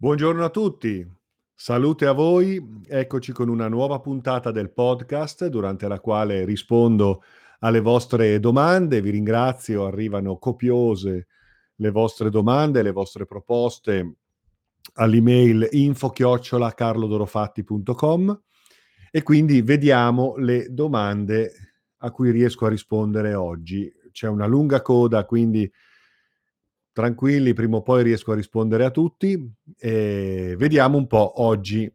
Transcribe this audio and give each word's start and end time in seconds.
Buongiorno 0.00 0.44
a 0.44 0.50
tutti, 0.50 1.04
salute 1.52 2.06
a 2.06 2.12
voi, 2.12 2.84
eccoci 2.86 3.32
con 3.32 3.48
una 3.48 3.66
nuova 3.66 3.98
puntata 3.98 4.52
del 4.52 4.70
podcast 4.70 5.46
durante 5.46 5.88
la 5.88 5.98
quale 5.98 6.44
rispondo 6.44 7.24
alle 7.58 7.80
vostre 7.80 8.38
domande, 8.38 9.00
vi 9.00 9.10
ringrazio, 9.10 9.86
arrivano 9.86 10.38
copiose 10.38 11.26
le 11.74 11.90
vostre 11.90 12.30
domande, 12.30 12.82
le 12.82 12.92
vostre 12.92 13.26
proposte 13.26 14.18
all'email 14.92 15.66
info-carlodorofatti.com 15.68 18.42
e 19.10 19.22
quindi 19.24 19.62
vediamo 19.62 20.36
le 20.36 20.72
domande 20.72 21.52
a 21.96 22.12
cui 22.12 22.30
riesco 22.30 22.66
a 22.66 22.68
rispondere 22.68 23.34
oggi. 23.34 23.92
C'è 24.12 24.28
una 24.28 24.46
lunga 24.46 24.80
coda, 24.80 25.24
quindi 25.24 25.68
tranquilli, 26.92 27.52
prima 27.52 27.76
o 27.76 27.82
poi 27.82 28.02
riesco 28.02 28.32
a 28.32 28.34
rispondere 28.34 28.84
a 28.84 28.90
tutti. 28.90 29.52
E 29.76 30.54
vediamo 30.56 30.96
un 30.96 31.06
po' 31.06 31.42
oggi 31.42 31.92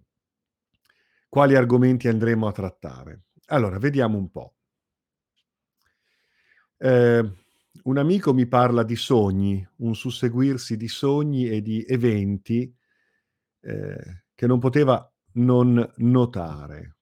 quali 1.28 1.56
argomenti 1.56 2.08
andremo 2.08 2.48
a 2.48 2.52
trattare. 2.52 3.24
Allora, 3.48 3.80
vediamo 3.80 4.18
un 4.18 4.30
po'. 4.30 4.54
Eh, 6.78 7.32
un 7.84 7.98
amico 7.98 8.34
mi 8.34 8.46
parla 8.46 8.84
di 8.84 8.96
sogni, 8.96 9.68
un 9.78 9.96
susseguirsi 9.96 10.78
di 10.78 10.88
sogni 10.88 11.50
e 11.50 11.62
di 11.62 11.84
eventi 11.88 12.72
eh, 13.62 14.24
che 14.36 14.48
non 14.48 14.60
poteva 14.60 15.12
non 15.34 15.92
notare. 15.98 16.98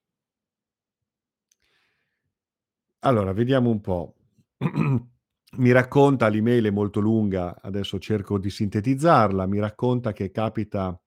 Allora, 2.99 3.33
vediamo 3.33 3.69
un 3.69 3.81
po'. 3.81 4.15
mi 5.57 5.71
racconta, 5.71 6.29
l'email 6.29 6.65
è 6.65 6.71
molto 6.71 6.99
lunga, 6.99 7.59
adesso 7.61 7.99
cerco 7.99 8.37
di 8.37 8.49
sintetizzarla, 8.49 9.45
mi 9.45 9.59
racconta 9.59 10.13
che 10.13 10.31
capita 10.31 10.99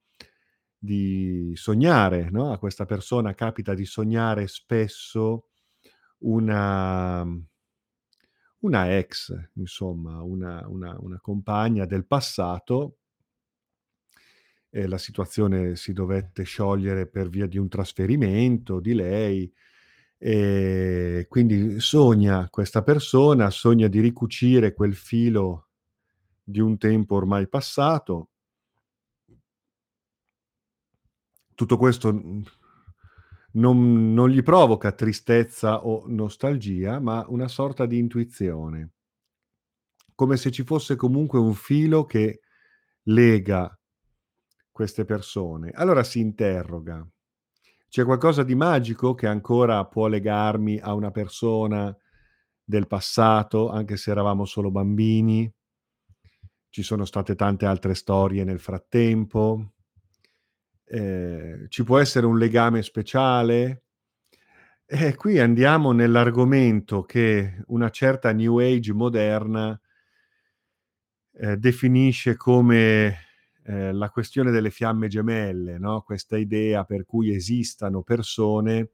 di 0.77 1.53
sognare, 1.55 2.29
no? 2.31 2.53
a 2.53 2.59
questa 2.59 2.85
persona 2.85 3.35
capita 3.35 3.73
di 3.73 3.87
sognare 3.87 4.47
spesso 4.47 5.49
una, 6.19 7.27
una 8.61 8.97
ex, 8.97 9.35
insomma, 9.55 10.23
una, 10.23 10.67
una, 10.69 10.97
una 11.01 11.21
compagna 11.21 11.87
del 11.87 12.07
passato. 12.07 12.99
E 14.69 14.87
la 14.89 14.99
situazione 14.99 15.77
si 15.77 15.93
dovette 15.93 16.43
sciogliere 16.43 17.07
per 17.07 17.29
via 17.29 17.47
di 17.47 17.59
un 17.59 17.69
trasferimento 17.69 18.81
di 18.81 18.93
lei, 18.93 19.51
e 20.27 21.27
quindi 21.29 21.81
sogna 21.81 22.49
questa 22.49 22.83
persona, 22.83 23.51
sogna 23.51 23.89
di 23.89 24.01
ricucire 24.01 24.73
quel 24.73 24.95
filo 24.95 25.69
di 26.43 26.61
un 26.61 26.79
tempo 26.79 27.17
ormai 27.17 27.47
passato. 27.47 28.31
Tutto 31.55 31.77
questo 31.77 32.11
non, 33.51 34.15
non 34.15 34.31
gli 34.31 34.43
provoca 34.43 34.93
tristezza 34.93 35.85
o 35.85 36.05
nostalgia, 36.07 36.99
ma 37.01 37.27
una 37.29 37.47
sorta 37.47 37.85
di 37.85 37.99
intuizione, 37.99 38.93
come 40.15 40.39
se 40.39 40.51
ci 40.51 40.65
fosse 40.65 40.97
comunque 40.97 41.39
un 41.39 41.53
filo 41.53 42.07
che 42.07 42.41
lega 43.03 43.79
queste 44.71 45.05
persone. 45.05 45.71
Allora 45.75 46.03
si 46.03 46.21
interroga, 46.21 47.07
c'è 47.95 48.03
qualcosa 48.03 48.43
di 48.43 48.57
magico 48.57 49.15
che 49.15 49.29
ancora 49.29 49.85
può 49.85 50.09
legarmi 50.09 50.81
a 50.81 50.95
una 50.95 51.13
persona 51.13 51.97
del 52.65 52.89
passato, 52.89 53.71
anche 53.71 53.97
se 53.97 54.11
eravamo 54.11 54.47
solo 54.47 54.73
bambini? 54.73 55.49
Ci 56.71 56.83
sono 56.83 57.05
state 57.05 57.37
tante 57.37 57.67
altre 57.67 57.95
storie 57.95 58.43
nel 58.43 58.59
frattempo. 58.59 59.75
Eh, 60.83 61.67
ci 61.69 61.85
può 61.85 62.01
essere 62.01 62.27
un 62.27 62.37
legame 62.37 62.83
speciale? 62.83 63.85
E 64.85 65.15
qui 65.15 65.39
andiamo 65.39 65.93
nell'argomento 65.93 67.05
che 67.05 67.63
una 67.69 67.91
certa 67.91 68.33
New 68.33 68.59
Age 68.59 68.93
moderna 68.93 69.81
eh, 71.31 71.57
definisce 71.59 72.35
come 72.35 73.24
eh, 73.67 73.93
la 73.93 74.11
questione 74.11 74.51
delle 74.51 74.71
fiamme 74.71 75.09
gemelle, 75.09 75.79
no? 75.79 76.03
questa 76.03 76.37
idea 76.37 76.85
per 76.85 77.07
cui 77.07 77.35
esistano 77.35 78.03
persone 78.03 78.91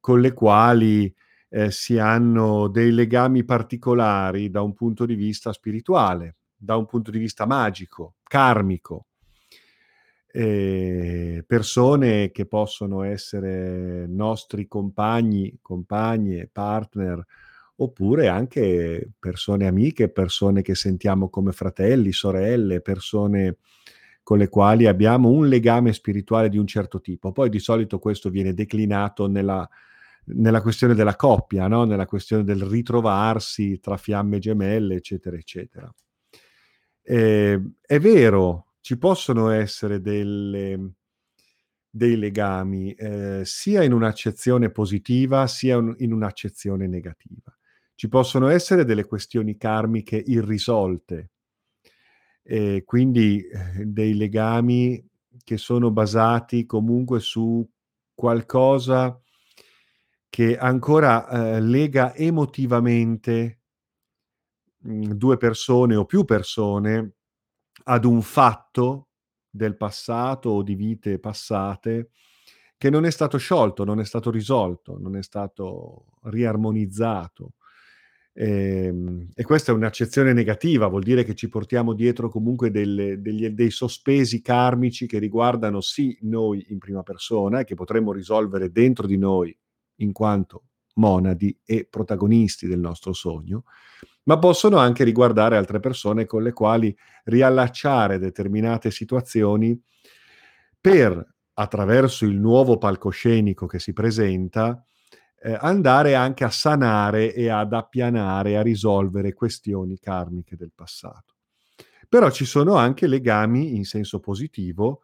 con 0.00 0.20
le 0.20 0.32
quali 0.32 1.14
eh, 1.48 1.70
si 1.70 1.98
hanno 1.98 2.66
dei 2.66 2.90
legami 2.90 3.44
particolari 3.44 4.50
da 4.50 4.62
un 4.62 4.74
punto 4.74 5.06
di 5.06 5.14
vista 5.14 5.52
spirituale, 5.52 6.36
da 6.56 6.76
un 6.76 6.86
punto 6.86 7.10
di 7.10 7.18
vista 7.18 7.46
magico, 7.46 8.14
karmico. 8.24 9.06
Eh, 10.34 11.44
persone 11.46 12.30
che 12.30 12.46
possono 12.46 13.02
essere 13.02 14.06
nostri 14.08 14.66
compagni, 14.66 15.58
compagne, 15.60 16.48
partner, 16.50 17.24
oppure 17.76 18.28
anche 18.28 19.10
persone 19.18 19.66
amiche, 19.66 20.08
persone 20.08 20.62
che 20.62 20.74
sentiamo 20.74 21.28
come 21.28 21.52
fratelli, 21.52 22.12
sorelle, 22.12 22.80
persone 22.80 23.58
con 24.22 24.38
le 24.38 24.48
quali 24.48 24.86
abbiamo 24.86 25.30
un 25.30 25.48
legame 25.48 25.92
spirituale 25.92 26.48
di 26.48 26.58
un 26.58 26.66
certo 26.66 27.00
tipo. 27.00 27.32
Poi 27.32 27.48
di 27.48 27.58
solito 27.58 27.98
questo 27.98 28.30
viene 28.30 28.54
declinato 28.54 29.26
nella, 29.26 29.68
nella 30.26 30.60
questione 30.60 30.94
della 30.94 31.16
coppia, 31.16 31.66
no? 31.66 31.84
nella 31.84 32.06
questione 32.06 32.44
del 32.44 32.62
ritrovarsi 32.62 33.80
tra 33.80 33.96
fiamme 33.96 34.38
gemelle, 34.38 34.96
eccetera, 34.96 35.36
eccetera. 35.36 35.92
Eh, 37.02 37.60
è 37.80 37.98
vero, 37.98 38.74
ci 38.80 38.96
possono 38.96 39.50
essere 39.50 40.00
delle, 40.00 40.92
dei 41.90 42.16
legami, 42.16 42.92
eh, 42.92 43.42
sia 43.44 43.82
in 43.82 43.92
un'accezione 43.92 44.70
positiva, 44.70 45.46
sia 45.48 45.76
in 45.76 46.12
un'accezione 46.12 46.86
negativa. 46.86 47.54
Ci 47.94 48.08
possono 48.08 48.48
essere 48.48 48.84
delle 48.84 49.04
questioni 49.04 49.56
karmiche 49.56 50.16
irrisolte, 50.16 51.31
e 52.42 52.82
quindi 52.84 53.44
eh, 53.46 53.84
dei 53.86 54.14
legami 54.14 55.04
che 55.44 55.56
sono 55.56 55.90
basati 55.90 56.66
comunque 56.66 57.20
su 57.20 57.66
qualcosa 58.14 59.18
che 60.28 60.56
ancora 60.56 61.28
eh, 61.28 61.60
lega 61.60 62.14
emotivamente 62.14 63.60
mhmm, 64.78 65.12
due 65.14 65.36
persone 65.36 65.96
o 65.96 66.04
più 66.04 66.24
persone 66.24 67.14
ad 67.84 68.04
un 68.04 68.22
fatto 68.22 69.08
del 69.50 69.76
passato 69.76 70.50
o 70.50 70.62
di 70.62 70.74
vite 70.74 71.18
passate 71.18 72.10
che 72.78 72.90
non 72.90 73.04
è 73.04 73.10
stato 73.10 73.38
sciolto, 73.38 73.84
non 73.84 74.00
è 74.00 74.04
stato 74.04 74.30
risolto, 74.30 74.98
non 74.98 75.16
è 75.16 75.22
stato 75.22 76.06
riarmonizzato. 76.24 77.52
Ehm, 78.34 79.28
e 79.34 79.42
questa 79.44 79.72
è 79.72 79.74
un'accezione 79.74 80.32
negativa, 80.32 80.86
vuol 80.86 81.02
dire 81.02 81.22
che 81.22 81.34
ci 81.34 81.48
portiamo 81.48 81.92
dietro 81.92 82.30
comunque 82.30 82.70
delle, 82.70 83.20
degli, 83.20 83.46
dei 83.48 83.70
sospesi 83.70 84.40
karmici 84.40 85.06
che 85.06 85.18
riguardano 85.18 85.80
sì 85.80 86.16
noi 86.22 86.64
in 86.68 86.78
prima 86.78 87.02
persona 87.02 87.60
e 87.60 87.64
che 87.64 87.74
potremmo 87.74 88.12
risolvere 88.12 88.70
dentro 88.70 89.06
di 89.06 89.18
noi 89.18 89.56
in 89.96 90.12
quanto 90.12 90.64
monadi 90.94 91.58
e 91.64 91.86
protagonisti 91.88 92.66
del 92.66 92.78
nostro 92.78 93.12
sogno, 93.12 93.64
ma 94.24 94.38
possono 94.38 94.76
anche 94.76 95.04
riguardare 95.04 95.56
altre 95.56 95.80
persone 95.80 96.26
con 96.26 96.42
le 96.42 96.52
quali 96.52 96.94
riallacciare 97.24 98.18
determinate 98.18 98.90
situazioni 98.90 99.78
per, 100.80 101.24
attraverso 101.54 102.24
il 102.24 102.38
nuovo 102.38 102.78
palcoscenico 102.78 103.66
che 103.66 103.78
si 103.78 103.92
presenta, 103.92 104.84
eh, 105.44 105.56
andare 105.60 106.14
anche 106.14 106.44
a 106.44 106.50
sanare 106.50 107.34
e 107.34 107.48
ad 107.48 107.72
appianare, 107.72 108.56
a 108.56 108.62
risolvere 108.62 109.34
questioni 109.34 109.98
karmiche 109.98 110.56
del 110.56 110.72
passato. 110.72 111.34
Però 112.08 112.30
ci 112.30 112.44
sono 112.44 112.76
anche 112.76 113.08
legami 113.08 113.74
in 113.74 113.84
senso 113.84 114.20
positivo 114.20 115.02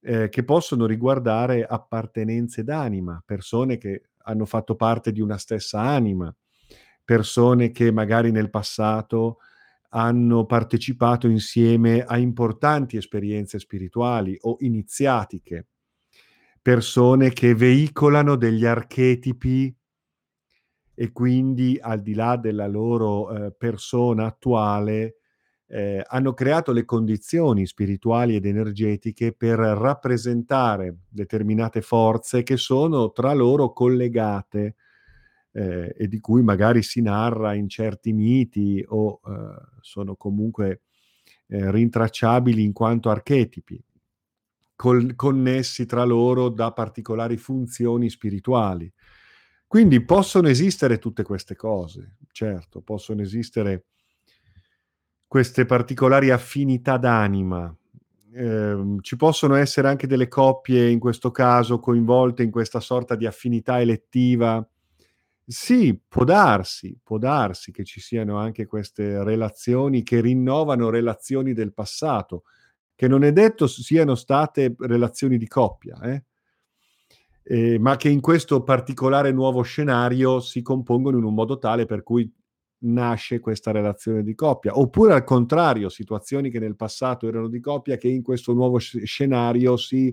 eh, 0.00 0.28
che 0.28 0.44
possono 0.44 0.86
riguardare 0.86 1.64
appartenenze 1.64 2.64
d'anima, 2.64 3.22
persone 3.24 3.78
che 3.78 4.08
hanno 4.24 4.46
fatto 4.46 4.74
parte 4.74 5.12
di 5.12 5.20
una 5.20 5.38
stessa 5.38 5.80
anima, 5.80 6.34
persone 7.04 7.70
che 7.70 7.92
magari 7.92 8.30
nel 8.32 8.50
passato 8.50 9.38
hanno 9.90 10.44
partecipato 10.44 11.28
insieme 11.28 12.02
a 12.02 12.18
importanti 12.18 12.96
esperienze 12.96 13.58
spirituali 13.58 14.36
o 14.40 14.56
iniziatiche 14.60 15.68
persone 16.60 17.30
che 17.32 17.54
veicolano 17.54 18.36
degli 18.36 18.64
archetipi 18.64 19.74
e 20.94 21.12
quindi 21.12 21.78
al 21.80 22.02
di 22.02 22.14
là 22.14 22.36
della 22.36 22.66
loro 22.66 23.30
eh, 23.30 23.52
persona 23.52 24.26
attuale 24.26 25.18
eh, 25.68 26.02
hanno 26.04 26.32
creato 26.32 26.72
le 26.72 26.84
condizioni 26.84 27.66
spirituali 27.66 28.34
ed 28.34 28.46
energetiche 28.46 29.32
per 29.32 29.58
rappresentare 29.58 30.96
determinate 31.08 31.82
forze 31.82 32.42
che 32.42 32.56
sono 32.56 33.12
tra 33.12 33.32
loro 33.34 33.72
collegate 33.72 34.76
eh, 35.52 35.94
e 35.96 36.08
di 36.08 36.20
cui 36.20 36.42
magari 36.42 36.82
si 36.82 37.02
narra 37.02 37.54
in 37.54 37.68
certi 37.68 38.12
miti 38.12 38.84
o 38.88 39.20
eh, 39.24 39.30
sono 39.80 40.16
comunque 40.16 40.80
eh, 41.48 41.70
rintracciabili 41.70 42.64
in 42.64 42.72
quanto 42.72 43.10
archetipi 43.10 43.82
col 44.78 45.16
connessi 45.16 45.86
tra 45.86 46.04
loro 46.04 46.50
da 46.50 46.70
particolari 46.70 47.36
funzioni 47.36 48.08
spirituali. 48.08 48.88
Quindi 49.66 50.04
possono 50.04 50.46
esistere 50.46 50.98
tutte 50.98 51.24
queste 51.24 51.56
cose, 51.56 52.18
certo, 52.30 52.80
possono 52.80 53.20
esistere 53.20 53.86
queste 55.26 55.64
particolari 55.64 56.30
affinità 56.30 56.96
d'anima. 56.96 57.76
Eh, 58.32 58.98
ci 59.00 59.16
possono 59.16 59.56
essere 59.56 59.88
anche 59.88 60.06
delle 60.06 60.28
coppie, 60.28 60.88
in 60.88 61.00
questo 61.00 61.32
caso, 61.32 61.80
coinvolte 61.80 62.44
in 62.44 62.52
questa 62.52 62.78
sorta 62.78 63.16
di 63.16 63.26
affinità 63.26 63.80
elettiva. 63.80 64.64
Sì, 65.44 66.00
può 66.06 66.22
darsi, 66.22 66.96
può 67.02 67.18
darsi 67.18 67.72
che 67.72 67.82
ci 67.82 68.00
siano 68.00 68.36
anche 68.36 68.64
queste 68.66 69.24
relazioni 69.24 70.04
che 70.04 70.20
rinnovano 70.20 70.88
relazioni 70.88 71.52
del 71.52 71.74
passato, 71.74 72.44
che 72.98 73.06
non 73.06 73.22
è 73.22 73.30
detto 73.30 73.68
siano 73.68 74.16
state 74.16 74.74
relazioni 74.76 75.38
di 75.38 75.46
coppia, 75.46 76.00
eh? 76.00 76.24
Eh, 77.44 77.78
ma 77.78 77.94
che 77.94 78.08
in 78.08 78.20
questo 78.20 78.64
particolare 78.64 79.30
nuovo 79.30 79.62
scenario 79.62 80.40
si 80.40 80.62
compongono 80.62 81.16
in 81.16 81.22
un 81.22 81.32
modo 81.32 81.58
tale 81.58 81.86
per 81.86 82.02
cui 82.02 82.28
nasce 82.78 83.38
questa 83.38 83.70
relazione 83.70 84.24
di 84.24 84.34
coppia, 84.34 84.76
oppure 84.76 85.14
al 85.14 85.22
contrario, 85.22 85.88
situazioni 85.90 86.50
che 86.50 86.58
nel 86.58 86.74
passato 86.74 87.28
erano 87.28 87.46
di 87.46 87.60
coppia 87.60 87.96
che 87.96 88.08
in 88.08 88.20
questo 88.20 88.52
nuovo 88.52 88.78
scenario 88.78 89.76
si 89.76 90.12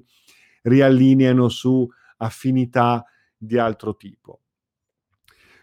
riallineano 0.62 1.50
su 1.50 1.90
affinità 2.18 3.04
di 3.36 3.58
altro 3.58 3.96
tipo. 3.96 4.42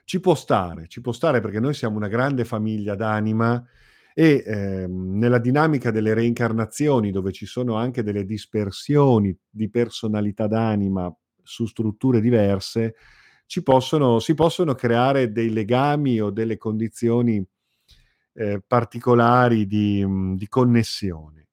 Ci 0.02 0.18
può 0.18 0.34
stare, 0.34 0.88
ci 0.88 1.00
può 1.00 1.12
stare 1.12 1.38
perché 1.38 1.60
noi 1.60 1.74
siamo 1.74 1.98
una 1.98 2.08
grande 2.08 2.44
famiglia 2.44 2.96
d'anima 2.96 3.64
e 4.14 4.42
ehm, 4.46 5.18
nella 5.18 5.38
dinamica 5.38 5.90
delle 5.90 6.14
reincarnazioni 6.14 7.10
dove 7.10 7.32
ci 7.32 7.46
sono 7.46 7.76
anche 7.76 8.02
delle 8.02 8.24
dispersioni 8.24 9.36
di 9.48 9.70
personalità 9.70 10.46
d'anima 10.46 11.14
su 11.42 11.66
strutture 11.66 12.20
diverse, 12.20 12.94
possono, 13.62 14.18
si 14.18 14.34
possono 14.34 14.74
creare 14.74 15.30
dei 15.32 15.50
legami 15.50 16.20
o 16.20 16.30
delle 16.30 16.56
condizioni 16.56 17.44
eh, 18.34 18.62
particolari 18.66 19.66
di, 19.66 20.02
mm, 20.06 20.36
di 20.36 20.48
connessione. 20.48 21.48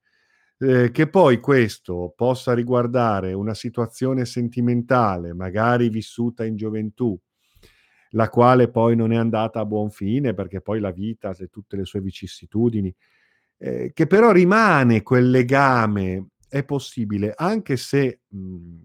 Eh, 0.62 0.92
che 0.92 1.08
poi 1.08 1.40
questo 1.40 2.14
possa 2.16 2.54
riguardare 2.54 3.34
una 3.34 3.54
situazione 3.54 4.26
sentimentale, 4.26 5.34
magari 5.34 5.90
vissuta 5.90 6.44
in 6.46 6.56
gioventù, 6.58 7.18
la 8.12 8.30
quale 8.30 8.70
poi 8.70 8.96
non 8.96 9.12
è 9.12 9.16
andata 9.16 9.60
a 9.60 9.66
buon 9.66 9.92
fine 9.92 10.34
perché 10.34 10.62
poi 10.62 10.80
la 10.80 10.92
vita 10.92 11.30
ha 11.30 11.36
tutte 11.50 11.76
le 11.76 11.86
sue 11.86 12.02
vicissitudini, 12.02 12.94
eh, 13.58 13.92
che 13.94 14.08
però 14.08 14.32
rimane 14.32 15.04
quel 15.04 15.30
legame, 15.30 16.30
è 16.48 16.64
possibile, 16.64 17.34
anche 17.36 17.78
se 17.78 18.22
mh, 18.28 18.40
mm, 18.40 18.78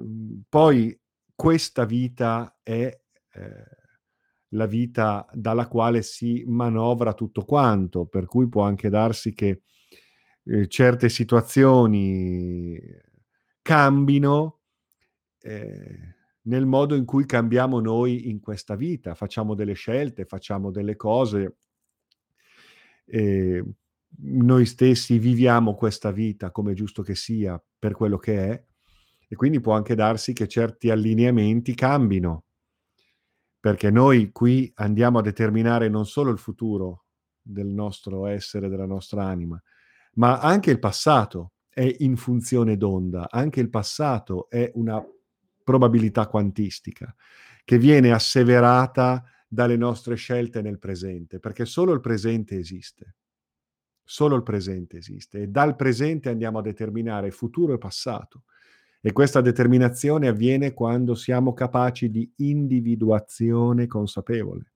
mm, 0.00 0.38
poi 0.48 0.98
questa 1.34 1.84
vita 1.84 2.58
è 2.62 3.00
eh, 3.32 3.64
la 4.52 4.66
vita 4.66 5.26
dalla 5.32 5.66
quale 5.66 6.02
si 6.02 6.44
manovra 6.46 7.14
tutto 7.14 7.44
quanto, 7.44 8.06
per 8.06 8.26
cui 8.26 8.48
può 8.48 8.62
anche 8.62 8.88
darsi 8.88 9.34
che 9.34 9.62
eh, 10.44 10.68
certe 10.68 11.08
situazioni 11.08 12.80
cambino 13.62 14.60
eh, 15.40 16.16
nel 16.48 16.66
modo 16.66 16.94
in 16.94 17.04
cui 17.04 17.26
cambiamo 17.26 17.78
noi 17.78 18.28
in 18.30 18.40
questa 18.40 18.74
vita, 18.74 19.14
facciamo 19.14 19.54
delle 19.54 19.74
scelte, 19.74 20.24
facciamo 20.24 20.70
delle 20.70 20.96
cose, 20.96 21.56
eh, 23.04 23.62
noi 24.20 24.66
stessi 24.66 25.18
viviamo 25.18 25.74
questa 25.74 26.10
vita 26.10 26.50
come 26.50 26.72
è 26.72 26.74
giusto 26.74 27.02
che 27.02 27.14
sia 27.14 27.62
per 27.78 27.92
quello 27.92 28.16
che 28.16 28.50
è 28.50 28.64
e 29.28 29.36
quindi 29.36 29.60
può 29.60 29.74
anche 29.74 29.94
darsi 29.94 30.32
che 30.32 30.48
certi 30.48 30.88
allineamenti 30.88 31.74
cambino, 31.74 32.44
perché 33.60 33.90
noi 33.90 34.32
qui 34.32 34.72
andiamo 34.76 35.18
a 35.18 35.22
determinare 35.22 35.90
non 35.90 36.06
solo 36.06 36.30
il 36.30 36.38
futuro 36.38 37.04
del 37.42 37.66
nostro 37.66 38.26
essere, 38.26 38.70
della 38.70 38.86
nostra 38.86 39.24
anima, 39.24 39.60
ma 40.14 40.40
anche 40.40 40.70
il 40.70 40.78
passato 40.78 41.52
è 41.68 41.94
in 41.98 42.16
funzione 42.16 42.78
d'onda, 42.78 43.28
anche 43.30 43.60
il 43.60 43.68
passato 43.68 44.48
è 44.48 44.70
una 44.74 45.04
probabilità 45.68 46.26
quantistica 46.28 47.14
che 47.62 47.76
viene 47.76 48.10
asseverata 48.10 49.22
dalle 49.46 49.76
nostre 49.76 50.14
scelte 50.14 50.62
nel 50.62 50.78
presente, 50.78 51.40
perché 51.40 51.66
solo 51.66 51.92
il 51.92 52.00
presente 52.00 52.56
esiste. 52.56 53.16
Solo 54.02 54.34
il 54.36 54.42
presente 54.42 54.96
esiste 54.96 55.42
e 55.42 55.48
dal 55.48 55.76
presente 55.76 56.30
andiamo 56.30 56.60
a 56.60 56.62
determinare 56.62 57.30
futuro 57.30 57.74
e 57.74 57.78
passato. 57.78 58.44
E 59.02 59.12
questa 59.12 59.42
determinazione 59.42 60.28
avviene 60.28 60.72
quando 60.72 61.14
siamo 61.14 61.52
capaci 61.52 62.08
di 62.10 62.32
individuazione 62.36 63.86
consapevole. 63.86 64.72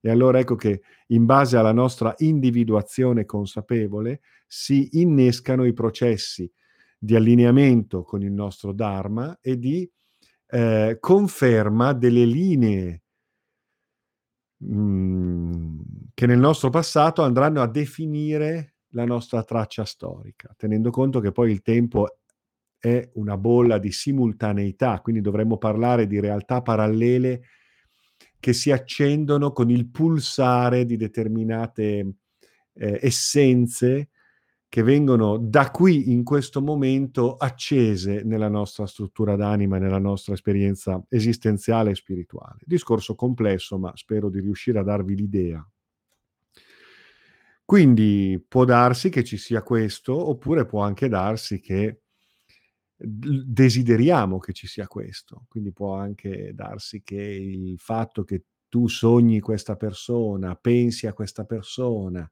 E 0.00 0.08
allora 0.10 0.38
ecco 0.38 0.54
che 0.56 0.80
in 1.08 1.26
base 1.26 1.58
alla 1.58 1.72
nostra 1.72 2.14
individuazione 2.18 3.26
consapevole 3.26 4.22
si 4.46 4.88
innescano 4.92 5.66
i 5.66 5.74
processi 5.74 6.50
di 6.98 7.14
allineamento 7.14 8.02
con 8.02 8.22
il 8.22 8.32
nostro 8.32 8.72
Dharma 8.72 9.38
e 9.42 9.58
di 9.58 9.86
eh, 10.54 10.98
conferma 11.00 11.92
delle 11.92 12.24
linee 12.24 13.02
mm, 14.64 15.80
che 16.14 16.26
nel 16.26 16.38
nostro 16.38 16.70
passato 16.70 17.22
andranno 17.22 17.60
a 17.60 17.66
definire 17.66 18.76
la 18.90 19.04
nostra 19.04 19.42
traccia 19.42 19.84
storica, 19.84 20.54
tenendo 20.56 20.90
conto 20.90 21.18
che 21.18 21.32
poi 21.32 21.50
il 21.50 21.60
tempo 21.60 22.18
è 22.78 23.10
una 23.14 23.36
bolla 23.36 23.78
di 23.78 23.90
simultaneità, 23.90 25.00
quindi 25.00 25.20
dovremmo 25.20 25.58
parlare 25.58 26.06
di 26.06 26.20
realtà 26.20 26.62
parallele 26.62 27.42
che 28.38 28.52
si 28.52 28.70
accendono 28.70 29.50
con 29.50 29.70
il 29.70 29.88
pulsare 29.88 30.84
di 30.84 30.96
determinate 30.96 32.14
eh, 32.74 32.98
essenze 33.02 34.10
che 34.74 34.82
vengono 34.82 35.36
da 35.36 35.70
qui 35.70 36.10
in 36.10 36.24
questo 36.24 36.60
momento 36.60 37.36
accese 37.36 38.22
nella 38.24 38.48
nostra 38.48 38.88
struttura 38.88 39.36
d'anima, 39.36 39.78
nella 39.78 40.00
nostra 40.00 40.34
esperienza 40.34 41.00
esistenziale 41.08 41.92
e 41.92 41.94
spirituale. 41.94 42.58
Discorso 42.64 43.14
complesso, 43.14 43.78
ma 43.78 43.92
spero 43.94 44.28
di 44.28 44.40
riuscire 44.40 44.80
a 44.80 44.82
darvi 44.82 45.14
l'idea. 45.14 45.64
Quindi 47.64 48.44
può 48.48 48.64
darsi 48.64 49.10
che 49.10 49.22
ci 49.22 49.36
sia 49.36 49.62
questo, 49.62 50.12
oppure 50.12 50.66
può 50.66 50.82
anche 50.82 51.06
darsi 51.06 51.60
che 51.60 52.00
desideriamo 52.96 54.40
che 54.40 54.52
ci 54.52 54.66
sia 54.66 54.88
questo. 54.88 55.44
Quindi 55.46 55.72
può 55.72 55.94
anche 55.94 56.50
darsi 56.52 57.00
che 57.04 57.22
il 57.22 57.78
fatto 57.78 58.24
che 58.24 58.42
tu 58.68 58.88
sogni 58.88 59.38
questa 59.38 59.76
persona, 59.76 60.56
pensi 60.56 61.06
a 61.06 61.12
questa 61.12 61.44
persona, 61.44 62.28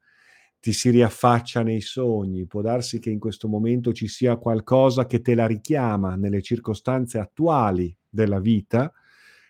ti 0.63 0.73
si 0.73 0.91
riaffaccia 0.91 1.65
nei 1.65 1.81
sogni, 1.81 2.47
può 2.47 2.61
darsi 2.61 3.01
che 3.01 3.11
in 3.11 3.19
questo 3.19 3.49
momento 3.49 3.93
ci 3.93 4.07
sia 4.07 4.37
qualcosa 4.37 5.07
che 5.07 5.21
te 5.21 5.35
la 5.35 5.49
richiama 5.49 6.15
nelle 6.15 6.41
circostanze 6.41 7.19
attuali 7.19 7.93
della 8.09 8.39
vita, 8.39 8.93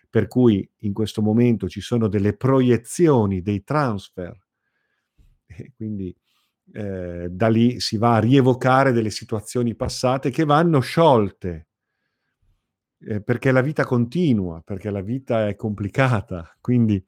per 0.09 0.27
cui 0.27 0.67
in 0.79 0.91
questo 0.91 1.21
momento 1.21 1.69
ci 1.69 1.81
sono 1.81 2.07
delle 2.07 2.35
proiezioni, 2.35 3.43
dei 3.43 3.63
transfer. 3.63 4.35
E 5.45 5.71
quindi 5.75 6.15
eh, 6.71 7.27
da 7.29 7.47
lì 7.47 7.79
si 7.79 7.97
va 7.97 8.15
a 8.15 8.19
rievocare 8.19 8.91
delle 8.91 9.11
situazioni 9.11 9.75
passate 9.75 10.31
che 10.31 10.45
vanno 10.45 10.79
sciolte, 10.79 11.67
eh, 13.01 13.21
perché 13.21 13.51
la 13.51 13.61
vita 13.61 13.85
continua, 13.85 14.63
perché 14.65 14.89
la 14.89 15.01
vita 15.01 15.47
è 15.47 15.55
complicata, 15.55 16.57
quindi 16.59 17.05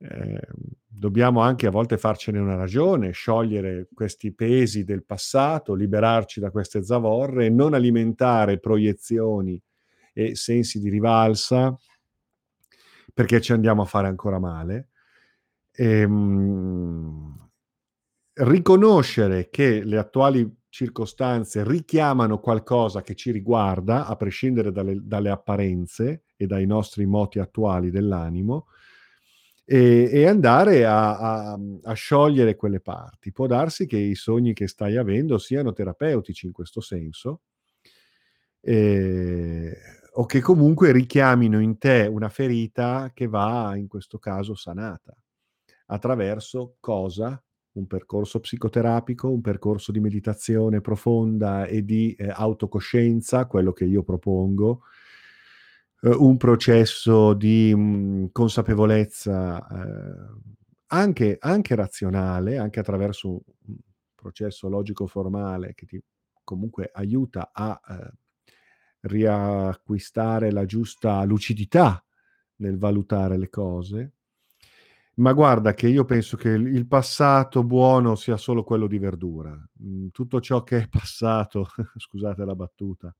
eh, 0.00 0.40
dobbiamo 0.86 1.40
anche 1.40 1.66
a 1.66 1.70
volte 1.70 1.98
farcene 1.98 2.38
una 2.38 2.56
ragione, 2.56 3.12
sciogliere 3.12 3.88
questi 3.92 4.32
pesi 4.32 4.84
del 4.84 5.04
passato, 5.04 5.74
liberarci 5.74 6.40
da 6.40 6.50
queste 6.50 6.82
zavorre 6.82 7.46
e 7.46 7.50
non 7.50 7.74
alimentare 7.74 8.58
proiezioni 8.58 9.60
e 10.12 10.34
sensi 10.34 10.80
di 10.80 10.88
rivalsa 10.88 11.76
perché 13.12 13.40
ci 13.40 13.52
andiamo 13.52 13.82
a 13.82 13.86
fare 13.86 14.06
ancora 14.06 14.38
male. 14.38 14.90
E, 15.72 16.00
ehm, 16.00 17.50
riconoscere 18.34 19.48
che 19.50 19.82
le 19.82 19.98
attuali 19.98 20.56
circostanze 20.68 21.64
richiamano 21.66 22.38
qualcosa 22.38 23.02
che 23.02 23.14
ci 23.16 23.32
riguarda, 23.32 24.06
a 24.06 24.14
prescindere 24.14 24.70
dalle, 24.70 25.00
dalle 25.02 25.30
apparenze 25.30 26.24
e 26.36 26.46
dai 26.46 26.66
nostri 26.66 27.06
moti 27.06 27.40
attuali 27.40 27.90
dell'animo, 27.90 28.66
e, 29.70 30.08
e 30.10 30.26
andare 30.26 30.86
a, 30.86 31.18
a, 31.18 31.58
a, 31.82 31.92
sciogliere 31.92 32.56
quelle 32.56 32.80
parti. 32.80 33.32
Può 33.32 33.46
darsi 33.46 33.86
che 33.86 33.98
i 33.98 34.14
sogni 34.14 34.54
che 34.54 34.66
stai 34.66 34.96
avendo 34.96 35.36
siano 35.36 35.74
terapeutici 35.74 36.46
in 36.46 36.52
questo 36.52 36.80
senso, 36.80 37.42
eh, 38.62 39.76
o 40.14 40.24
che 40.24 40.40
comunque 40.40 40.90
richiamino 40.90 41.60
in 41.60 41.76
te 41.76 42.08
una 42.10 42.30
ferita 42.30 43.10
che 43.12 43.26
va 43.26 43.76
in 43.76 43.88
questo 43.88 44.18
caso 44.18 44.54
sanata 44.54 45.14
attraverso 45.88 46.76
cosa? 46.80 47.40
un 47.72 47.86
percorso 47.86 48.40
psicoterapico, 48.40 49.30
un 49.30 49.40
percorso 49.40 49.92
di 49.92 50.00
meditazione 50.00 50.80
profonda 50.80 51.66
e 51.66 51.84
di, 51.84 52.12
ehm, 52.18 52.32
autocoscienza, 52.34 53.46
quello 53.46 53.72
che 53.72 53.84
io 53.84 54.02
propongo, 54.02 54.80
uhm, 56.02 56.16
un 56.18 56.36
processo 56.36 57.34
di, 57.34 57.74
mhmm, 57.74 58.28
consapevolezza, 58.32 59.66
ehm, 59.70 60.40
anche 60.90 61.36
anche 61.40 61.74
razionale, 61.74 62.56
anche 62.58 62.80
attraverso 62.80 63.28
un 63.66 63.76
processo 64.14 64.68
logico-formale 64.68 65.74
che 65.74 65.86
ti 65.86 66.00
comunque 66.44 66.90
aiuta 66.92 67.50
a, 67.52 67.78
ehm, 67.88 68.10
riacquistare 69.02 70.50
la 70.50 70.64
giusta 70.66 71.22
lucidità 71.24 72.02
nel 72.56 72.78
valutare 72.78 73.36
le 73.38 73.48
cose. 73.48 74.12
Ma 75.16 75.32
guarda 75.32 75.74
che 75.74 75.88
io 75.88 76.04
penso 76.04 76.36
che 76.36 76.48
il 76.50 76.86
passato 76.86 77.64
buono 77.64 78.14
sia 78.14 78.36
solo 78.36 78.62
quello 78.62 78.86
di 78.86 78.98
verdura. 78.98 79.50
Mhmm, 79.80 80.10
tutto 80.10 80.40
ciò 80.40 80.62
che 80.62 80.82
è 80.82 80.88
passato, 80.88 81.66
scusate 81.96 82.44
la 82.44 82.54
battuta, 82.54 83.14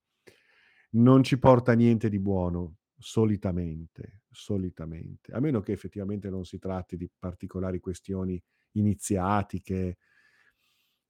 non 0.91 1.23
ci 1.23 1.39
porta 1.39 1.73
niente 1.75 2.09
di 2.09 2.19
buono, 2.19 2.77
solitamente, 2.97 4.23
solitamente. 4.31 5.33
A 5.33 5.41
meno 5.41 5.61
che 5.61 5.73
effettivamente 5.73 6.31
non 6.31 6.45
si 6.45 6.59
tratti 6.59 6.97
di 6.97 7.09
particolari 7.19 7.81
questioni 7.81 8.41
iniziatiche 8.73 9.97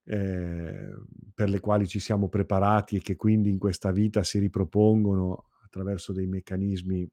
ehm, 0.04 1.06
per 1.35 1.49
le 1.50 1.61
quali 1.61 1.87
ci 1.87 2.00
siamo 2.00 2.28
preparati 2.28 2.97
e 2.97 3.00
che 3.00 3.16
quindi 3.16 3.50
in 3.50 3.58
questa 3.58 3.90
vita 3.92 4.23
si 4.23 4.38
ripropongono 4.38 5.49
attraverso 5.64 6.12
dei 6.12 6.26
meccanismi 6.26 7.08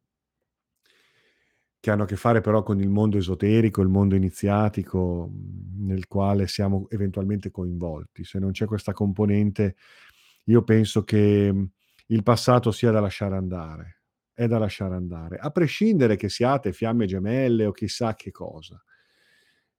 che 1.80 1.92
hanno 1.92 2.04
a 2.04 2.06
che 2.08 2.16
fare 2.16 2.42
però 2.42 2.64
con 2.64 2.80
il 2.80 2.90
mondo 2.90 3.18
esoterico, 3.18 3.82
il 3.82 3.90
mondo 3.90 4.16
iniziatico, 4.16 5.32
nel 5.78 6.08
quale 6.08 6.48
siamo 6.48 6.88
eventualmente 6.90 7.52
coinvolti. 7.52 8.24
Se 8.24 8.40
non 8.40 8.52
c'è 8.52 8.66
questa 8.66 8.92
componente, 8.94 9.76
io 10.46 10.64
penso 10.64 11.04
che, 11.04 11.52
mhmm, 11.54 11.70
il 12.08 12.24
passato 12.24 12.72
sia 12.72 12.92
da 12.92 13.00
lasciare 13.00 13.36
andare, 13.36 14.02
è 14.34 14.48
da 14.48 14.58
lasciare 14.60 14.96
andare, 14.96 15.38
a 15.38 15.50
prescindere 15.52 16.16
che 16.16 16.30
siate 16.30 16.74
fiamme 16.74 17.06
gemelle 17.06 17.66
o 17.66 17.72
chissà 17.72 18.16
che 18.16 18.32
cosa. 18.32 18.82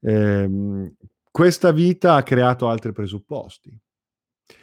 Ehm, 0.02 0.94
questa 1.30 1.72
vita 1.72 2.14
ha 2.14 2.22
creato 2.22 2.68
altri 2.68 2.92
presupposti. 2.92 3.76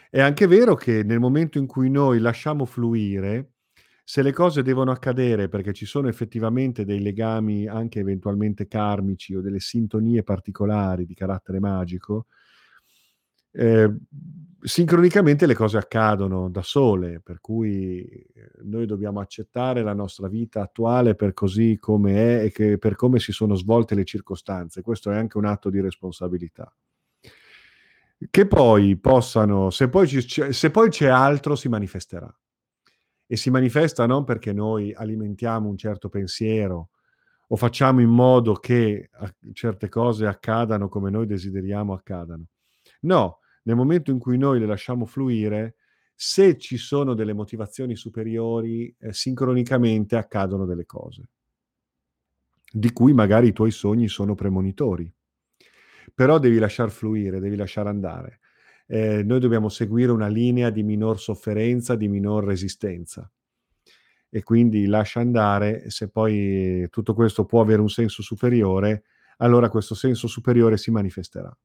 È 0.09 0.21
anche 0.21 0.47
vero 0.47 0.75
che 0.75 1.03
nel 1.03 1.19
momento 1.19 1.57
in 1.57 1.67
cui 1.67 1.89
noi 1.89 2.19
lasciamo 2.19 2.65
fluire, 2.65 3.53
se 4.03 4.21
le 4.21 4.31
cose 4.33 4.61
devono 4.63 4.91
accadere 4.91 5.49
perché 5.49 5.73
ci 5.73 5.85
sono 5.85 6.07
effettivamente 6.09 6.85
dei 6.85 7.01
legami 7.01 7.67
anche 7.67 7.99
eventualmente 7.99 8.67
karmici 8.67 9.35
o 9.35 9.41
delle 9.41 9.59
sintonie 9.59 10.23
particolari 10.23 11.05
di 11.05 11.13
carattere 11.15 11.59
magico, 11.59 12.27
ehm, 13.53 13.97
sincronicamente 14.63 15.45
le 15.45 15.53
cose 15.55 15.77
accadono 15.77 16.49
da 16.49 16.61
sole, 16.61 17.19
per 17.19 17.39
cui, 17.41 18.01
ehm, 18.01 18.69
noi 18.69 18.85
dobbiamo 18.85 19.19
accettare 19.19 19.83
la 19.83 19.93
nostra 19.93 20.27
vita 20.27 20.61
attuale 20.61 21.15
per 21.15 21.33
così 21.33 21.77
come 21.79 22.41
è 22.41 22.51
e 22.55 22.77
per 22.77 22.95
come 22.95 23.19
si 23.19 23.31
sono 23.31 23.55
svolte 23.55 23.95
le 23.95 24.05
circostanze. 24.05 24.81
Questo 24.81 25.11
è 25.11 25.17
anche 25.17 25.37
un 25.37 25.45
atto 25.45 25.69
di 25.69 25.81
responsabilità. 25.81 26.73
Che 28.29 28.47
poi 28.47 28.95
possano 28.97 29.69
se 29.69 29.89
poi 29.89 30.07
ci 30.07 30.21
se 30.53 30.71
poi 30.71 30.89
c'è 30.89 31.07
altro 31.07 31.55
si 31.55 31.67
manifesterà. 31.67 32.33
E 33.25 33.35
si 33.35 33.49
manifesta 33.49 34.05
non 34.05 34.23
perché 34.23 34.53
noi 34.53 34.93
alimentiamo 34.93 35.67
un 35.67 35.77
certo 35.77 36.07
pensiero 36.07 36.89
o 37.47 37.55
facciamo 37.55 37.99
in 37.99 38.09
modo 38.09 38.53
che 38.53 39.09
a 39.11 39.33
certe 39.51 39.89
cose 39.89 40.25
accadano 40.25 40.87
come 40.87 41.09
noi 41.09 41.25
desideriamo 41.25 41.93
accadano. 41.93 42.45
No, 43.01 43.39
nel 43.63 43.75
momento 43.75 44.11
in 44.11 44.19
cui 44.19 44.37
noi 44.37 44.59
le 44.59 44.65
lasciamo 44.65 45.05
fluire, 45.05 45.75
se 46.15 46.57
ci 46.57 46.77
sono 46.77 47.13
delle 47.13 47.33
motivazioni 47.33 47.95
superiori, 47.95 48.93
ehm, 48.99 49.09
sincronicamente 49.11 50.15
accadono 50.15 50.65
delle 50.65 50.85
cose. 50.85 51.23
Di 52.71 52.91
cui 52.91 53.13
magari 53.13 53.47
i 53.47 53.51
tuoi 53.53 53.71
sogni 53.71 54.07
sono 54.07 54.35
premonitori. 54.35 55.11
Però 56.13 56.39
devi 56.39 56.59
lasciar 56.59 56.91
fluire, 56.91 57.39
devi 57.39 57.55
lasciare 57.55 57.89
andare. 57.89 58.39
Ehm, 58.87 59.25
noi 59.25 59.39
dobbiamo 59.39 59.69
seguire 59.69 60.11
una 60.11 60.27
linea 60.27 60.69
di 60.69 60.83
minor 60.83 61.19
sofferenza, 61.19 61.95
di 61.95 62.07
minor 62.07 62.43
resistenza. 62.45 63.29
E 64.29 64.43
quindi 64.43 64.85
lascia 64.87 65.19
andare, 65.19 65.89
se 65.89 66.09
poi 66.09 66.87
tutto 66.89 67.13
questo 67.13 67.45
può 67.45 67.61
avere 67.61 67.81
un 67.81 67.89
senso 67.89 68.21
superiore, 68.23 69.03
allora 69.37 69.69
questo 69.69 69.93
senso 69.95 70.27
superiore 70.27 70.77
si 70.77 70.89
manifesterà. 70.91 71.55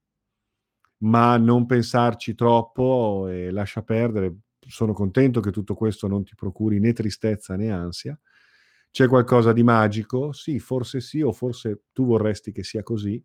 Ma 1.02 1.36
non 1.36 1.66
pensarci 1.66 2.34
troppo 2.34 3.28
e 3.28 3.50
lascia 3.52 3.82
perdere. 3.82 4.38
Sono 4.58 4.92
contento 4.92 5.40
che 5.40 5.52
tutto 5.52 5.74
questo 5.74 6.08
non 6.08 6.24
ti 6.24 6.34
procuri 6.34 6.80
né 6.80 6.92
tristezza 6.92 7.54
né 7.56 7.70
ansia. 7.70 8.18
C'è 8.90 9.06
qualcosa 9.06 9.52
di 9.52 9.62
magico? 9.62 10.32
Sì, 10.32 10.58
forse 10.58 11.00
sì, 11.00 11.20
o 11.22 11.32
forse 11.32 11.82
tu 11.92 12.04
vorresti 12.04 12.50
che 12.52 12.64
sia 12.64 12.82
così. 12.82 13.22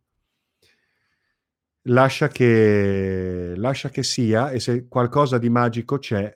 Lascia 1.87 2.29
che 2.29 3.53
lascia 3.57 3.89
che 3.89 4.03
sia 4.03 4.51
e 4.51 4.59
se 4.61 4.87
qualcosa 4.87 5.37
di 5.37 5.49
magico 5.49 5.97
c'è, 5.97 6.33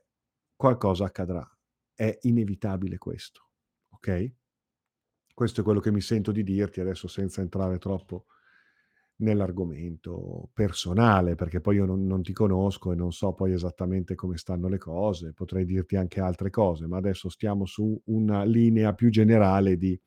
qualcosa 0.55 1.05
accadrà. 1.05 1.49
È 1.93 2.17
inevitabile 2.23 2.97
questo, 2.97 3.49
okay? 3.91 4.33
Questo 5.33 5.61
è 5.61 5.63
quello 5.63 5.79
che 5.79 5.91
mi 5.91 6.01
sento 6.01 6.31
di 6.31 6.41
dirti 6.43 6.81
adesso 6.81 7.07
senza 7.07 7.41
entrare 7.41 7.77
troppo 7.77 8.25
nell'argomento 9.17 10.49
personale, 10.53 11.35
perché 11.35 11.59
poi 11.61 11.77
io 11.77 11.85
non 11.85 12.05
non 12.05 12.21
ti 12.23 12.33
conosco 12.33 12.91
e 12.91 12.95
non 12.95 13.11
so 13.11 13.33
poi 13.33 13.53
esattamente 13.53 14.15
come 14.15 14.37
stanno 14.37 14.67
le 14.69 14.77
cose, 14.77 15.33
potrei 15.33 15.65
dirti 15.65 15.95
anche 15.95 16.19
altre 16.21 16.49
cose, 16.51 16.87
ma 16.87 16.97
adesso 16.97 17.29
stiamo 17.29 17.65
su 17.65 17.99
una 18.05 18.43
linea 18.43 18.93
più 18.93 19.09
generale 19.09 19.77
di 19.77 19.99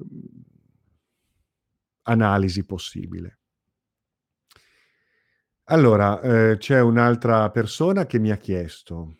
mhmm 0.00 0.44
analisi 2.06 2.64
possibile. 2.64 3.38
Allora, 5.68 6.20
ehm, 6.20 6.58
c'è 6.58 6.78
un'altra 6.80 7.50
persona 7.50 8.04
che 8.04 8.18
mi 8.18 8.30
ha 8.30 8.36
chiesto: 8.36 9.14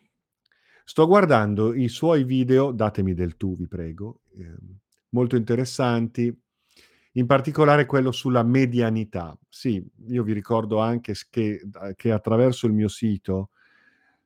"Sto 0.85 1.07
guardando 1.07 1.73
i 1.75 1.89
suoi 1.89 2.25
video" 2.25 2.71
datemi 2.73 3.15
del 3.15 3.37
tu 3.39 3.57
vi 3.57 3.67
prego, 3.67 4.21
ehm, 4.37 4.79
"molto 5.11 5.37
interessanti, 5.37 6.37
in 7.15 7.27
particolare 7.27 7.87
quello 7.87 8.13
sulla 8.13 8.43
medianità". 8.45 9.37
Sì, 9.49 9.85
io 10.09 10.23
vi 10.23 10.33
ricordo 10.33 10.79
anche 10.81 11.15
che 11.31 11.61
che 11.97 12.13
attraverso 12.13 12.67
il 12.67 12.73
mio 12.73 12.89
sito, 12.89 13.51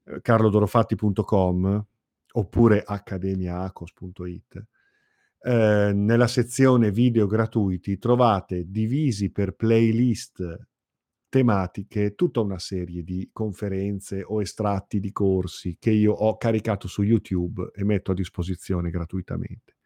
ehm, 0.04 0.20
carlodorofatti.com, 0.22 1.84
oppure 2.32 2.82
accademiaacos.it, 2.86 4.64
ehm, 5.42 6.04
nella 6.04 6.26
sezione 6.28 6.90
video 6.92 7.26
gratuiti 7.26 7.98
trovate 7.98 8.64
divisi 8.70 9.30
per 9.30 9.54
playlist 9.54 10.66
tematiche 11.30 12.14
tutta 12.14 12.40
una 12.40 12.58
serie 12.58 13.02
di 13.04 13.28
conferenze 13.32 14.22
o 14.26 14.40
estratti 14.42 15.00
di 15.00 15.12
corsi 15.12 15.76
che 15.78 15.90
io 15.90 16.12
ho 16.14 16.36
caricato 16.38 16.88
su 16.88 17.02
YouTube 17.02 17.70
e 17.74 17.84
metto 17.84 18.12
a 18.12 18.14
disposizione 18.14 18.90
gratuitamente. 18.90 19.77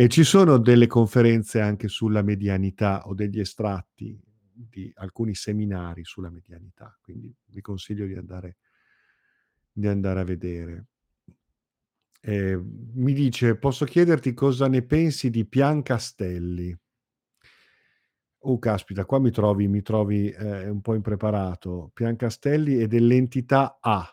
E 0.00 0.06
ci 0.06 0.22
sono 0.22 0.58
delle 0.58 0.86
conferenze 0.86 1.60
anche 1.60 1.88
sulla 1.88 2.22
medianità 2.22 3.08
o 3.08 3.14
degli 3.14 3.40
estratti 3.40 4.16
di 4.52 4.92
alcuni 4.94 5.34
seminari 5.34 6.04
sulla 6.04 6.30
medianità, 6.30 6.96
quindi 7.02 7.34
vi 7.46 7.60
consiglio 7.60 8.06
di 8.06 8.14
andare 8.14 8.54
di 9.72 9.86
andare 9.86 10.20
a 10.20 10.24
vedere. 10.24 10.86
Ehm, 12.20 12.90
mi 12.94 13.12
dice: 13.12 13.56
"Posso 13.56 13.84
chiederti 13.84 14.34
cosa 14.34 14.68
ne 14.68 14.82
pensi 14.82 15.30
di 15.30 15.44
Pian 15.46 15.82
Castelli?" 15.82 16.76
Uh, 18.40 18.58
caspita, 18.60 19.04
qua 19.04 19.18
mi 19.18 19.30
trovi 19.32 19.66
mi 19.66 19.82
trovi, 19.82 20.30
ehm, 20.30 20.70
un 20.70 20.80
po' 20.80 20.94
impreparato. 20.94 21.90
Pian 21.92 22.14
Castelli 22.16 22.76
è 22.78 22.86
dell'entità 22.86 23.78
A, 23.80 24.08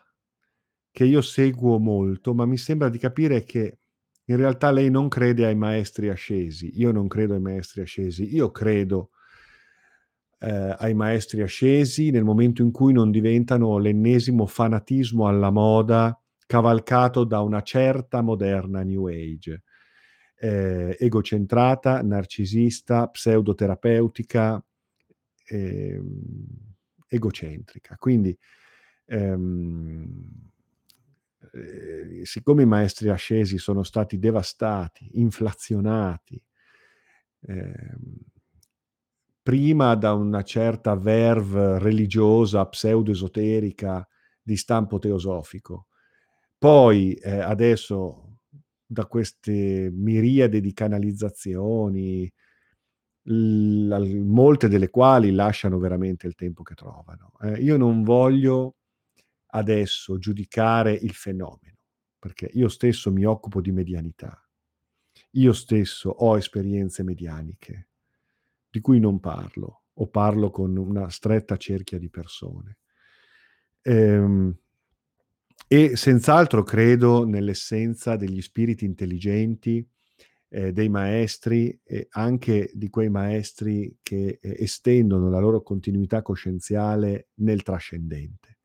che 0.90 1.04
io 1.04 1.20
seguo 1.22 1.78
molto, 1.78 2.34
ma 2.34 2.44
mi 2.46 2.56
sembra 2.56 2.88
di 2.88 2.98
capire 2.98 3.44
che 3.44 3.78
in 4.26 4.36
realtà 4.36 4.70
lei 4.70 4.90
non 4.90 5.08
crede 5.08 5.46
ai 5.46 5.54
maestri 5.56 6.08
ascesi. 6.10 6.72
Io 6.78 6.92
non 6.92 7.08
credo 7.08 7.34
ai 7.34 7.40
maestri 7.40 7.82
ascesi. 7.82 8.34
Io 8.34 8.50
credo 8.50 9.10
ehm, 10.40 10.74
ai 10.78 10.94
maestri 10.94 11.42
ascesi 11.42 12.10
nel 12.10 12.24
momento 12.24 12.62
in 12.62 12.70
cui 12.70 12.92
non 12.92 13.10
diventano 13.10 13.78
l'ennesimo 13.78 14.46
fanatismo 14.46 15.26
alla 15.26 15.50
moda 15.50 16.18
cavalcato 16.46 17.24
da 17.24 17.40
una 17.40 17.62
certa 17.62 18.20
moderna 18.22 18.82
new 18.82 19.06
age, 19.06 19.62
ehm, 20.38 20.94
egocentrata, 20.98 22.02
narcisista, 22.02 23.08
pseudoterapeutica, 23.08 24.62
ehm, 25.48 26.04
egocentrica. 27.08 27.96
Quindi, 27.98 28.36
ehm, 29.06 30.20
ehm, 31.56 32.22
siccome 32.22 32.62
i 32.62 32.66
maestri 32.66 33.08
ascesi 33.08 33.58
sono 33.58 33.82
stati 33.82 34.18
devastati, 34.18 35.08
inflazionati, 35.14 36.42
ehm 37.48 38.34
prima 39.46 39.94
da 39.94 40.12
una 40.12 40.42
certa 40.42 40.96
verve 40.96 41.78
religiosa, 41.78 42.66
pseudo-esoterica 42.66 44.04
di 44.42 44.56
stampo 44.56 44.98
teosofico. 44.98 45.86
Poi 46.58 47.14
eh, 47.14 47.38
adesso 47.38 48.38
da 48.84 49.06
queste 49.06 49.88
miriade 49.92 50.60
di 50.60 50.72
canalizzazioni, 50.72 52.28
l- 53.22 54.22
molte 54.24 54.68
delle 54.68 54.90
quali 54.90 55.30
lasciano 55.32 55.78
veramente 55.78 56.26
il 56.26 56.34
tempo 56.34 56.64
che 56.64 56.74
trovano. 56.74 57.32
Eh, 57.42 57.62
io 57.62 57.76
non 57.76 58.02
voglio 58.02 58.74
adesso 59.56 60.18
giudicare 60.18 60.92
il 60.92 61.12
fenomeno, 61.12 61.78
perché 62.18 62.50
io 62.52 62.68
stesso 62.68 63.10
mi 63.10 63.24
occupo 63.24 63.60
di 63.60 63.72
medianità, 63.72 64.38
io 65.32 65.52
stesso 65.52 66.10
ho 66.10 66.36
esperienze 66.36 67.02
medianiche 67.02 67.88
di 68.70 68.80
cui 68.80 69.00
non 69.00 69.18
parlo 69.18 69.84
o 69.94 70.08
parlo 70.08 70.50
con 70.50 70.76
una 70.76 71.08
stretta 71.08 71.56
cerchia 71.56 71.98
di 71.98 72.10
persone. 72.10 72.78
Ehm, 73.82 74.54
e 75.68 75.96
senz'altro 75.96 76.62
credo 76.62 77.24
nell'essenza 77.24 78.16
degli 78.16 78.42
spiriti 78.42 78.84
intelligenti, 78.84 79.86
eh, 80.48 80.72
dei 80.72 80.88
maestri 80.90 81.80
e 81.82 82.06
anche 82.10 82.70
di 82.74 82.88
quei 82.90 83.08
maestri 83.08 83.96
che 84.02 84.38
eh, 84.40 84.56
estendono 84.58 85.30
la 85.30 85.40
loro 85.40 85.62
continuità 85.62 86.20
coscienziale 86.20 87.28
nel 87.36 87.62
trascendente. 87.62 88.55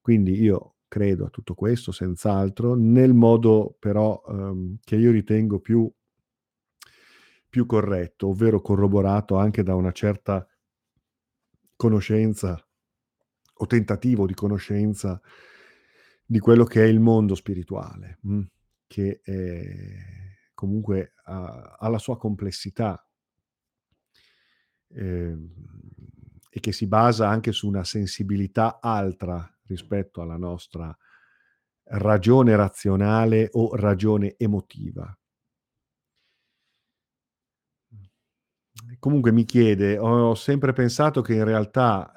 Quindi 0.00 0.40
io 0.40 0.76
credo 0.88 1.26
a 1.26 1.30
tutto 1.30 1.54
questo, 1.54 1.92
senz'altro, 1.92 2.74
nel 2.74 3.14
modo 3.14 3.76
però 3.78 4.22
ehm, 4.28 4.78
che 4.82 4.96
io 4.96 5.10
ritengo 5.10 5.60
più 5.60 5.90
più 7.50 7.66
corretto, 7.66 8.28
ovvero 8.28 8.60
corroborato 8.60 9.36
anche 9.36 9.64
da 9.64 9.74
una 9.74 9.90
certa 9.90 10.46
conoscenza 11.74 12.64
o 13.54 13.66
tentativo 13.66 14.24
di 14.24 14.34
conoscenza 14.34 15.20
di 16.24 16.38
quello 16.38 16.64
che 16.64 16.84
è 16.84 16.86
il 16.86 17.00
mondo 17.00 17.34
spirituale, 17.34 18.18
mh, 18.22 18.34
mm, 18.34 18.42
che 18.86 19.20
è, 19.20 19.64
comunque 20.54 21.14
ha, 21.24 21.76
ha, 21.76 21.88
la 21.88 21.98
sua 21.98 22.16
complessità 22.16 23.04
eh, 24.92 25.36
e 26.50 26.60
che 26.60 26.72
si 26.72 26.86
basa 26.86 27.28
anche 27.28 27.50
su 27.50 27.66
una 27.66 27.82
sensibilità 27.82 28.78
altra 28.80 29.44
rispetto 29.70 30.20
alla 30.20 30.36
nostra 30.36 30.94
ragione 31.84 32.56
razionale 32.56 33.48
o 33.52 33.74
ragione 33.76 34.34
emotiva. 34.36 35.14
comunque 38.98 39.30
mi 39.30 39.44
chiede, 39.44 39.98
ho 39.98 40.34
sempre 40.34 40.72
pensato 40.72 41.22
che 41.22 41.34
in 41.34 41.44
realtà 41.44 42.12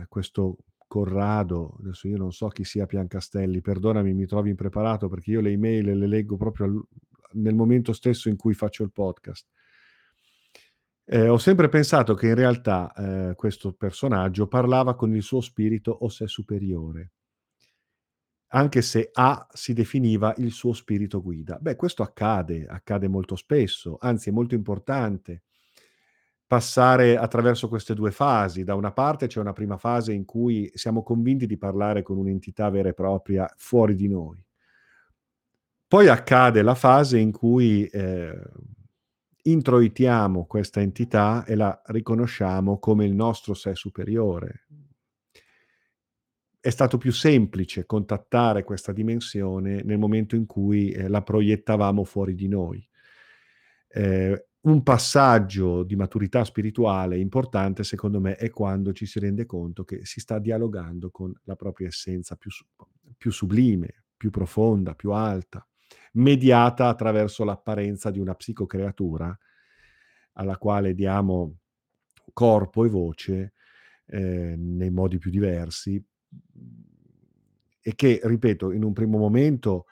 eh, 0.00 0.06
questo 0.08 0.56
Corrado, 0.88 1.76
adesso 1.80 2.06
io 2.06 2.16
non 2.16 2.32
so 2.32 2.46
chi 2.46 2.62
sia 2.62 2.86
Piancastelli, 2.86 3.60
perdonami, 3.60 4.14
mi 4.14 4.24
trovi 4.24 4.50
impreparato 4.50 5.08
perché 5.08 5.32
io 5.32 5.40
le 5.40 5.50
email 5.50 5.98
le 5.98 6.06
leggo 6.06 6.36
proprio 6.36 6.66
al, 6.66 6.82
nel 7.32 7.56
momento 7.56 7.92
stesso 7.92 8.28
in 8.28 8.36
cui 8.36 8.54
faccio 8.54 8.84
il 8.84 8.92
podcast. 8.92 9.48
Eh, 11.08 11.28
ho 11.28 11.38
sempre 11.38 11.68
pensato 11.68 12.14
che 12.14 12.26
in 12.26 12.34
realtà 12.34 12.92
eh, 12.92 13.34
questo 13.36 13.72
personaggio 13.72 14.48
parlava 14.48 14.96
con 14.96 15.14
il 15.14 15.22
suo 15.22 15.40
spirito 15.40 15.92
o 15.92 16.08
sé 16.08 16.26
superiore, 16.26 17.12
anche 18.48 18.82
se 18.82 19.10
A 19.12 19.46
si 19.52 19.72
definiva 19.72 20.34
il 20.38 20.50
suo 20.50 20.72
spirito 20.72 21.22
guida. 21.22 21.58
Beh, 21.60 21.76
questo 21.76 22.02
accade, 22.02 22.66
accade 22.66 23.06
molto 23.06 23.36
spesso, 23.36 23.96
anzi 24.00 24.30
è 24.30 24.32
molto 24.32 24.56
importante 24.56 25.42
passare 26.46 27.16
attraverso 27.16 27.68
queste 27.68 27.94
due 27.94 28.10
fasi. 28.10 28.64
Da 28.64 28.74
una 28.74 28.92
parte 28.92 29.26
c'è 29.28 29.40
una 29.40 29.52
prima 29.52 29.76
fase 29.78 30.12
in 30.12 30.24
cui 30.24 30.70
siamo 30.74 31.02
convinti 31.02 31.46
di 31.46 31.56
parlare 31.58 32.02
con 32.02 32.18
un'entità 32.18 32.68
vera 32.70 32.88
e 32.88 32.94
propria 32.94 33.52
fuori 33.56 33.94
di 33.94 34.08
noi. 34.08 34.44
Poi 35.88 36.08
accade 36.08 36.62
la 36.62 36.74
fase 36.74 37.18
in 37.18 37.30
cui 37.30 37.86
eh, 37.86 38.38
introitiamo 39.46 40.46
questa 40.46 40.80
entità 40.80 41.44
e 41.44 41.54
la 41.54 41.80
riconosciamo 41.86 42.78
come 42.78 43.04
il 43.04 43.14
nostro 43.14 43.54
sé 43.54 43.74
superiore. 43.74 44.66
È 46.58 46.70
stato 46.70 46.98
più 46.98 47.12
semplice 47.12 47.86
contattare 47.86 48.64
questa 48.64 48.92
dimensione 48.92 49.82
nel 49.82 49.98
momento 49.98 50.34
in 50.34 50.46
cui 50.46 50.90
eh, 50.90 51.08
la 51.08 51.22
proiettavamo 51.22 52.02
fuori 52.02 52.34
di 52.34 52.48
noi. 52.48 52.86
Eh, 53.88 54.46
un 54.66 54.82
passaggio 54.82 55.84
di 55.84 55.94
maturità 55.94 56.42
spirituale 56.42 57.18
importante, 57.18 57.84
secondo 57.84 58.20
me, 58.20 58.34
è 58.34 58.50
quando 58.50 58.92
ci 58.92 59.06
si 59.06 59.20
rende 59.20 59.46
conto 59.46 59.84
che 59.84 60.04
si 60.04 60.18
sta 60.18 60.40
dialogando 60.40 61.10
con 61.10 61.32
la 61.44 61.54
propria 61.54 61.86
essenza 61.86 62.34
più, 62.34 62.50
più 63.16 63.30
sublime, 63.30 64.02
più 64.16 64.30
profonda, 64.30 64.94
più 64.94 65.12
alta, 65.12 65.64
mediata 66.16 66.88
attraverso 66.88 67.44
l'apparenza 67.44 68.10
di 68.10 68.18
una 68.18 68.34
psicocreatura 68.34 69.36
alla 70.32 70.58
quale 70.58 70.94
diamo 70.94 71.58
corpo 72.32 72.84
e 72.84 72.88
voce 72.88 73.52
eh, 74.06 74.54
nei 74.56 74.90
modi 74.90 75.18
più 75.18 75.30
diversi 75.30 76.02
e 77.80 77.94
che, 77.94 78.20
ripeto, 78.22 78.72
in 78.72 78.82
un 78.82 78.92
primo 78.92 79.16
momento 79.16 79.86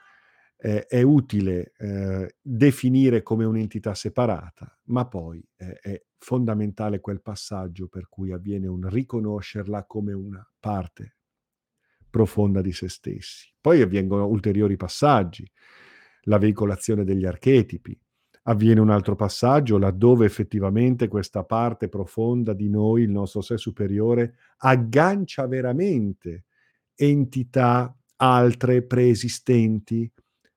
eh, 0.57 0.85
è 0.85 1.01
utile 1.01 1.73
eh, 1.77 2.35
definire 2.41 3.23
come 3.23 3.45
un'entità 3.45 3.93
separata, 3.93 4.77
ma 4.85 5.07
poi 5.07 5.45
è 5.55 6.03
fondamentale 6.17 6.99
quel 6.99 7.21
passaggio 7.21 7.87
per 7.87 8.09
cui 8.09 8.31
avviene 8.31 8.67
un 8.67 8.89
riconoscerla 8.89 9.85
come 9.85 10.11
una 10.11 10.45
parte 10.59 11.15
profonda 12.09 12.61
di 12.61 12.73
se 12.73 12.89
stessi. 12.89 13.53
Poi 13.61 13.81
avvengono 13.81 14.25
ulteriori 14.25 14.75
passaggi, 14.75 15.49
la 16.25 16.37
veicolazione 16.37 17.03
degli 17.03 17.25
archetipi, 17.25 17.97
avviene 18.43 18.79
un 18.79 18.89
altro 18.89 19.15
passaggio 19.15 19.77
laddove 19.77 20.25
effettivamente 20.25 21.07
questa 21.07 21.43
parte 21.43 21.89
profonda 21.89 22.53
di 22.53 22.69
noi, 22.69 23.03
il 23.03 23.11
nostro 23.11 23.41
sé 23.41 23.57
superiore, 23.57 24.35
aggancia 24.57 25.47
veramente 25.47 26.45
entità 26.95 27.95
altre 28.17 28.83
preesistenti 28.83 30.11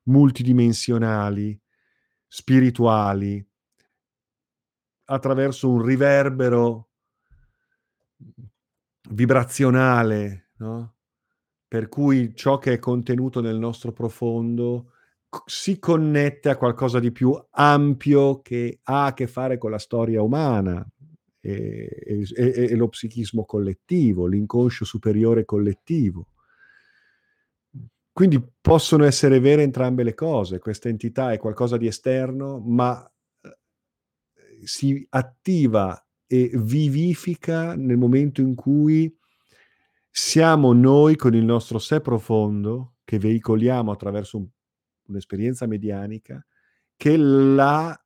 multidimensionali, 0.05 1.61
spirituali, 2.27 3.45
attraverso 5.05 5.71
un 5.71 5.83
riverbero 5.83 6.91
vibrazionale, 9.11 10.51
no? 10.57 10.95
per 11.67 11.89
cui 11.89 12.35
ciò 12.35 12.59
che 12.59 12.75
è 12.75 12.79
contenuto 12.79 13.41
nel 13.41 13.59
nostro 13.59 13.93
profondo 13.93 14.93
si 15.45 15.79
connette 15.79 16.49
a 16.49 16.57
qualcosa 16.57 16.99
di 17.01 17.12
più 17.12 17.38
ampio 17.51 18.41
che 18.41 18.81
ha 18.85 19.07
a 19.07 19.14
che 19.14 19.27
fare 19.27 19.59
con 19.59 19.71
la 19.71 19.79
storia 19.79 20.23
umana 20.23 20.87
e, 21.41 21.88
e, 22.05 22.33
e 22.35 22.75
lo 22.75 22.88
psichismo 22.88 23.45
collettivo, 23.45 24.27
l'inconscio 24.27 24.85
superiore 24.85 25.45
collettivo. 25.45 26.29
Quindi 28.12 28.43
possono 28.61 29.05
essere 29.05 29.38
vere 29.38 29.62
entrambe 29.62 30.03
le 30.03 30.14
cose. 30.14 30.59
Questa 30.59 30.88
entità 30.88 31.33
è 31.33 31.38
qualcosa 31.38 31.77
di 31.77 31.87
esterno, 31.87 32.59
ma 32.59 33.09
eh, 33.43 33.57
si 34.64 35.07
attiva 35.11 36.05
e 36.27 36.51
vivifica 36.55 37.77
nel 37.77 37.97
momento 37.97 38.41
in 38.41 38.57
cui 38.57 39.17
siamo 40.11 40.73
noi 40.73 41.14
con 41.14 41.35
il 41.35 41.45
nostro 41.45 41.79
sé 41.79 42.01
profondo, 42.01 42.97
che 43.05 43.21
veicoliamo 43.21 43.93
attraverso 43.93 44.38
un, 44.38 44.49
un'esperienza 45.09 45.66
medianica, 45.66 46.44
che 46.97 47.16
la 47.16 47.99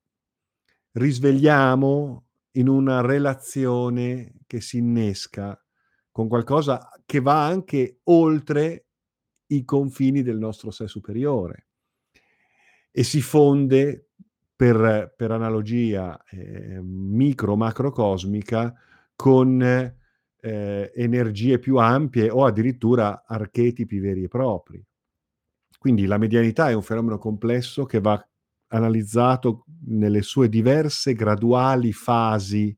risvegliamo 0.93 2.27
in 2.53 2.69
una 2.69 3.01
relazione 3.01 4.35
che 4.47 4.61
si 4.61 4.79
innesca 4.79 5.59
con 6.11 6.29
qualcosa 6.29 6.91
che 7.07 7.21
va 7.21 7.47
anche 7.47 8.01
oltre 8.05 8.87
i 9.47 9.65
confini 9.65 10.23
del 10.23 10.39
nostro 10.39 10.71
sé 10.71 10.87
superiore 10.87 11.69
e 12.91 13.03
si 13.03 13.23
fonde 13.23 14.11
per, 14.55 15.15
per 15.17 15.31
analogia 15.31 16.23
eh, 16.29 16.79
micro-macrocosmica 16.83 18.75
con 19.17 19.63
eh, 19.63 20.93
energie 20.95 21.59
più 21.59 21.77
ampie 21.77 22.29
o 22.29 22.45
addirittura 22.45 23.25
archetipi 23.27 23.99
veri 23.99 24.25
e 24.25 24.29
propri. 24.29 24.85
Quindi 25.83 26.07
la 26.07 26.17
medianità 26.17 26.71
è 26.71 26.75
un 26.75 26.83
fenomeno 26.83 27.19
complesso 27.19 27.87
che 27.87 27.99
va 27.99 28.25
analizzato 28.69 29.65
nelle 29.87 30.23
sue 30.23 30.49
diverse 30.49 31.13
graduali 31.13 31.93
fasi 31.93 32.73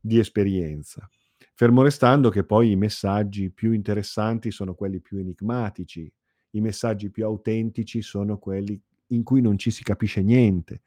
di 0.00 0.18
esperienza. 0.18 1.06
Fermo 1.52 1.82
restando 1.82 2.30
che 2.30 2.42
poi 2.42 2.70
i 2.70 2.76
messaggi 2.76 3.50
più 3.50 3.72
interessanti 3.72 4.50
sono 4.50 4.72
quelli 4.72 5.02
più 5.02 5.18
enigmatici, 5.18 6.10
i 6.52 6.60
messaggi 6.62 7.10
più 7.10 7.26
autentici 7.26 8.00
sono 8.00 8.38
quelli 8.38 8.80
in 9.08 9.22
cui 9.22 9.42
non 9.42 9.58
ci 9.58 9.70
si 9.70 9.82
capisce 9.82 10.22
niente. 10.22 10.80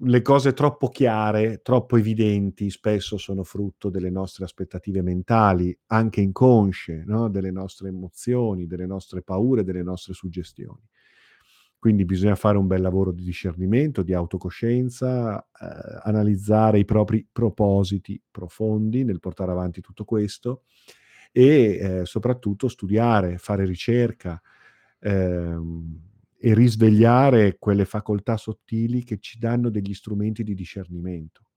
Le 0.00 0.22
cose 0.22 0.52
troppo 0.52 0.88
chiare, 0.88 1.60
troppo 1.62 1.96
evidenti, 1.96 2.70
spesso 2.70 3.16
sono 3.16 3.42
frutto 3.42 3.90
delle 3.90 4.10
nostre 4.10 4.44
aspettative 4.44 5.02
mentali, 5.02 5.76
anche 5.86 6.20
inconsce, 6.20 7.02
no? 7.04 7.28
delle 7.28 7.50
nostre 7.50 7.88
emozioni, 7.88 8.66
delle 8.66 8.86
nostre 8.86 9.22
paure, 9.22 9.64
delle 9.64 9.82
nostre 9.82 10.12
suggestioni. 10.12 10.82
Quindi 11.78 12.04
bisogna 12.04 12.34
fare 12.34 12.58
un 12.58 12.66
bel 12.66 12.80
lavoro 12.80 13.12
di 13.12 13.22
discernimento, 13.22 14.02
di 14.02 14.12
autocoscienza, 14.12 15.40
eh, 15.40 16.00
analizzare 16.02 16.80
i 16.80 16.84
propri 16.84 17.26
propositi 17.30 18.20
profondi 18.30 19.04
nel 19.04 19.20
portare 19.20 19.52
avanti 19.52 19.80
tutto 19.80 20.04
questo 20.04 20.62
e 21.30 21.78
eh, 22.00 22.04
soprattutto 22.04 22.66
studiare, 22.68 23.38
fare 23.38 23.64
ricerca 23.64 24.40
ehm, 25.00 26.07
e 26.40 26.54
risvegliare 26.54 27.56
quelle 27.58 27.84
facoltà 27.84 28.36
sottili 28.36 29.02
che 29.02 29.18
ci 29.18 29.38
danno 29.38 29.70
degli 29.70 29.92
strumenti 29.92 30.44
di 30.44 30.54
discernimento. 30.54 31.50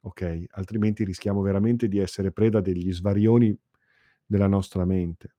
Ok? 0.00 0.44
Altrimenti 0.52 1.04
rischiamo 1.04 1.42
veramente 1.42 1.86
di 1.86 1.98
essere 1.98 2.32
preda 2.32 2.60
degli 2.60 2.90
svarioni 2.92 3.56
della 4.24 4.46
nostra 4.46 4.86
mente. 4.86 5.36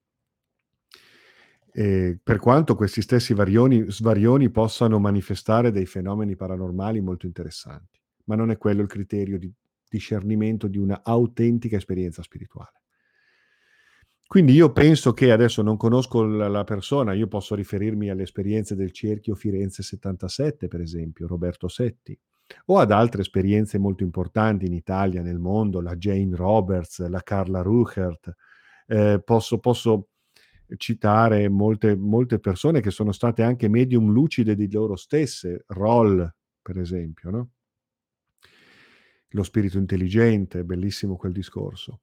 E 1.72 2.20
per 2.22 2.38
quanto 2.38 2.76
questi 2.76 3.02
stessi 3.02 3.34
varioni, 3.34 3.90
svarioni 3.90 4.52
possano 4.52 5.00
manifestare 5.00 5.72
dei 5.72 5.88
fenomeni 5.88 6.36
paranormali 6.36 7.02
molto 7.02 7.26
interessanti, 7.26 8.00
ma 8.26 8.36
non 8.36 8.52
è 8.52 8.58
quello 8.58 8.84
il 8.84 8.88
criterio 8.88 9.40
di 9.40 9.52
discernimento 9.90 10.68
di 10.68 10.78
una 10.78 11.02
autentica 11.04 11.78
esperienza 11.78 12.22
spirituale. 12.22 12.83
Quindi 14.34 14.54
io 14.54 14.72
penso 14.72 15.13
che 15.13 15.32
adesso 15.32 15.62
non 15.62 15.78
conosco 15.78 16.24
la, 16.24 16.63
persona, 16.63 17.13
io 17.13 17.28
posso 17.28 17.54
riferirmi 17.54 18.10
alle 18.10 18.24
esperienze 18.24 18.74
del 18.74 18.91
cerchio 18.91 19.36
Firenze 19.36 19.84
77, 19.84 20.67
per 20.67 20.82
esempio, 20.82 21.28
Roberto 21.28 21.67
Setti, 21.67 22.19
o 22.65 22.80
ad 22.80 22.91
altre 22.91 23.22
esperienze 23.22 23.78
molto 23.78 24.02
importanti 24.02 24.65
in 24.65 24.74
Italia, 24.74 25.22
nel 25.22 25.38
mondo, 25.38 25.82
la 25.82 25.96
Jane 25.98 26.36
Roberts, 26.36 27.08
la 27.08 27.22
Carla 27.22 27.62
Ruchert. 27.62 28.34
Eh, 28.88 29.22
posso, 29.24 29.60
posso 29.60 30.08
citare 30.78 31.48
molte, 31.48 31.96
molte 31.96 32.39
persone 32.39 32.82
che 32.82 32.89
sono 32.89 33.12
state 33.12 33.43
anche 33.43 33.67
medium 33.67 34.12
lucide 34.12 34.56
di 34.56 34.67
loro 34.72 34.96
stesse, 34.96 35.63
Roll 35.67 36.28
per 36.60 36.80
esempio, 36.80 37.30
no? 37.30 37.50
lo 39.28 39.43
spirito 39.43 39.78
intelligente, 39.78 40.63
bellissimo 40.63 41.17
quel 41.17 41.34
discorso. 41.34 42.00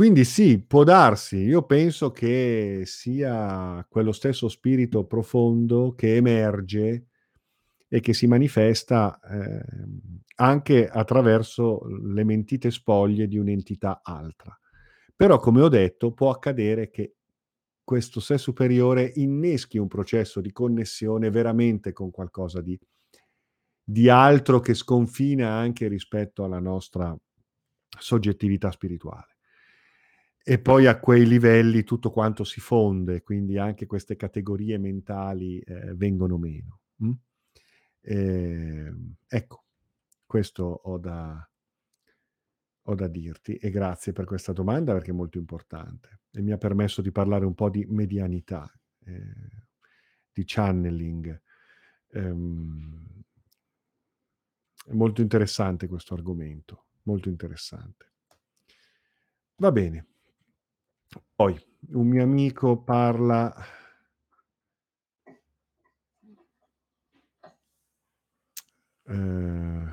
Quindi 0.00 0.24
sì, 0.24 0.58
può 0.58 0.82
darsi, 0.82 1.36
io 1.36 1.66
penso 1.66 2.10
che 2.10 2.84
sia 2.86 3.86
quello 3.86 4.12
stesso 4.12 4.48
spirito 4.48 5.04
profondo 5.04 5.92
che 5.94 6.16
emerge 6.16 7.08
e 7.86 8.00
che 8.00 8.14
si 8.14 8.26
manifesta 8.26 9.20
eh, 9.20 9.62
anche 10.36 10.88
attraverso 10.88 11.82
le 11.84 12.24
mentite 12.24 12.70
spoglie 12.70 13.28
di 13.28 13.36
un'entità 13.36 14.00
altra. 14.02 14.58
Però, 15.14 15.38
come 15.38 15.60
ho 15.60 15.68
detto, 15.68 16.14
può 16.14 16.30
accadere 16.30 16.88
che 16.88 17.16
questo 17.84 18.20
sé 18.20 18.38
superiore 18.38 19.12
inneschi 19.16 19.76
un 19.76 19.88
processo 19.88 20.40
di 20.40 20.50
connessione 20.50 21.28
veramente 21.28 21.92
con 21.92 22.10
qualcosa 22.10 22.62
di, 22.62 22.80
di 23.84 24.08
altro 24.08 24.60
che 24.60 24.72
sconfina 24.72 25.50
anche 25.50 25.88
rispetto 25.88 26.42
alla 26.42 26.58
nostra 26.58 27.14
soggettività 27.98 28.70
spirituale. 28.70 29.29
E 30.42 30.58
poi 30.58 30.86
a 30.86 30.98
quei 30.98 31.26
livelli 31.26 31.84
tutto 31.84 32.10
quanto 32.10 32.44
si 32.44 32.60
fonde, 32.60 33.22
quindi 33.22 33.58
anche 33.58 33.86
queste 33.86 34.16
categorie 34.16 34.78
mentali 34.78 35.60
eh, 35.60 35.94
vengono 35.94 36.38
meno. 36.38 36.80
Mm? 37.04 37.12
Eh, 38.00 38.92
ecco, 39.28 39.64
questo 40.24 40.64
ho 40.64 40.98
da, 40.98 41.50
ho 42.82 42.94
da 42.94 43.06
dirti 43.08 43.56
e 43.56 43.70
grazie 43.70 44.12
per 44.12 44.24
questa 44.24 44.52
domanda 44.52 44.92
perché 44.92 45.10
è 45.10 45.14
molto 45.14 45.38
importante 45.38 46.20
e 46.32 46.40
mi 46.40 46.52
ha 46.52 46.58
permesso 46.58 47.02
di 47.02 47.12
parlare 47.12 47.44
un 47.44 47.54
po' 47.54 47.68
di 47.68 47.84
medianità, 47.86 48.72
eh, 49.04 49.66
di 50.32 50.42
channeling. 50.46 51.42
Ehm, 52.12 53.22
è 54.86 54.92
molto 54.92 55.20
interessante 55.20 55.86
questo 55.86 56.14
argomento, 56.14 56.86
molto 57.02 57.28
interessante. 57.28 58.08
Va 59.56 59.70
bene. 59.70 60.09
Poi 61.34 61.58
un 61.92 62.06
mio 62.06 62.22
amico 62.22 62.82
parla 62.82 63.52
eh, 69.08 69.86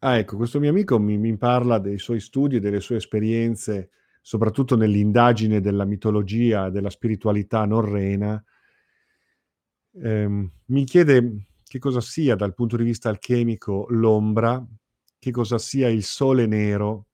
Ah, 0.00 0.18
ecco, 0.18 0.36
questo 0.36 0.60
mio 0.60 0.70
amico 0.70 0.98
mi, 0.98 1.16
mi 1.16 1.36
parla 1.36 1.78
dei 1.78 1.98
suoi 1.98 2.20
studi 2.20 2.56
e 2.56 2.60
delle 2.60 2.80
sue 2.80 2.96
esperienze, 2.96 3.90
soprattutto 4.20 4.76
nell'indagine 4.76 5.60
della 5.60 5.84
mitologia, 5.86 6.68
della 6.68 6.90
spiritualità 6.90 7.64
norrena. 7.64 8.42
Ehm, 10.02 10.50
mi 10.66 10.84
chiede 10.84 11.46
che 11.64 11.78
cosa 11.78 12.00
sia 12.00 12.34
dal 12.36 12.54
punto 12.54 12.76
di 12.76 12.84
vista 12.84 13.08
alchemico 13.08 13.86
l'ombra, 13.90 14.64
che 15.18 15.30
cosa 15.30 15.58
sia 15.58 15.88
il 15.88 16.02
sole 16.02 16.46
nero 16.46 17.06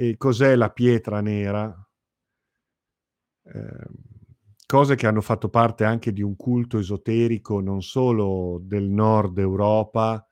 e 0.00 0.16
cos'è 0.16 0.54
la 0.54 0.70
pietra 0.70 1.20
nera, 1.20 1.74
eh, 3.42 3.86
cose 4.64 4.94
che 4.94 5.08
hanno 5.08 5.20
fatto 5.20 5.48
parte 5.48 5.82
anche 5.82 6.12
di 6.12 6.22
un 6.22 6.36
culto 6.36 6.78
esoterico 6.78 7.58
non 7.60 7.82
solo 7.82 8.60
del 8.62 8.88
nord 8.88 9.38
Europa, 9.38 10.24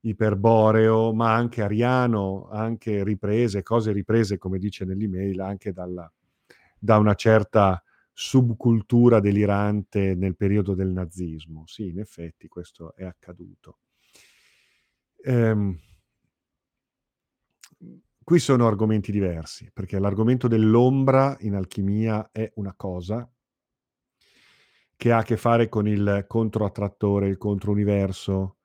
iperboreo, 0.00 1.12
ma 1.14 1.32
anche 1.34 1.62
ariano, 1.62 2.48
anche 2.50 3.04
riprese, 3.04 3.62
cose 3.62 3.92
riprese, 3.92 4.38
come 4.38 4.58
dice 4.58 4.84
nell'email, 4.84 5.40
anche 5.40 5.72
dalla, 5.72 6.12
da 6.76 6.98
una 6.98 7.14
certa 7.14 7.80
subcultura 8.12 9.20
delirante 9.20 10.16
nel 10.16 10.34
periodo 10.34 10.74
del 10.74 10.90
nazismo. 10.90 11.62
Sì, 11.66 11.90
in 11.90 12.00
effetti 12.00 12.48
questo 12.48 12.92
è 12.96 13.04
accaduto. 13.04 13.78
Ehm, 15.24 15.78
qui 18.26 18.40
sono 18.40 18.66
argomenti 18.66 19.12
diversi, 19.12 19.70
perché 19.72 20.00
l'argomento 20.00 20.48
dell'ombra 20.48 21.36
in 21.42 21.54
alchimia 21.54 22.30
è 22.32 22.50
una 22.56 22.74
cosa 22.76 23.30
che 24.96 25.12
ha 25.12 25.18
a 25.18 25.22
che 25.22 25.36
fare 25.36 25.68
con 25.68 25.86
il 25.86 26.24
controattrattore, 26.26 27.28
il 27.28 27.38
controuniverso, 27.38 28.56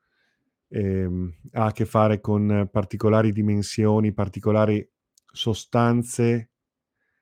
ehm, 0.68 1.32
ha 1.52 1.66
a 1.66 1.72
che 1.74 1.86
fare 1.86 2.20
con 2.20 2.70
particolari 2.72 3.32
dimensioni, 3.32 4.14
particolari 4.14 4.84
sostanze, 5.32 6.50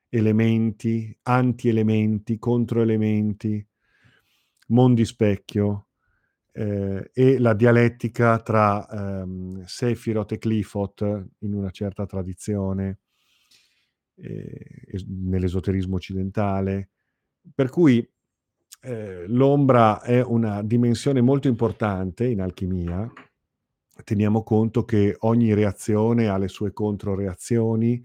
elementi, 0.07 1.13
antielementi, 1.23 2.39
controelementi, 2.39 3.67
mondi 4.67 5.03
specchio 5.03 5.88
eh, 6.59 7.09
e 7.13 7.39
la 7.39 7.53
dialettica 7.53 8.39
tra 8.39 8.85
ehm, 8.89 9.63
Sephiroth 9.63 10.33
e 10.33 10.37
Clifford 10.39 11.27
in 11.39 11.53
una 11.53 11.69
certa 11.69 12.05
tradizione 12.05 12.99
eh, 14.15 15.05
nell'esoterismo 15.07 15.95
occidentale. 15.95 16.89
Per 17.55 17.69
cui 17.69 18.05
eh, 18.81 19.25
l'ombra 19.27 20.01
è 20.01 20.21
una 20.21 20.61
dimensione 20.61 21.21
molto 21.21 21.47
importante 21.47 22.27
in 22.27 22.41
alchimia 22.41 23.09
teniamo 24.03 24.43
conto 24.43 24.85
che 24.85 25.15
ogni 25.19 25.53
reazione 25.53 26.27
ha 26.29 26.37
le 26.37 26.47
sue 26.47 26.71
controreazioni 26.71 28.01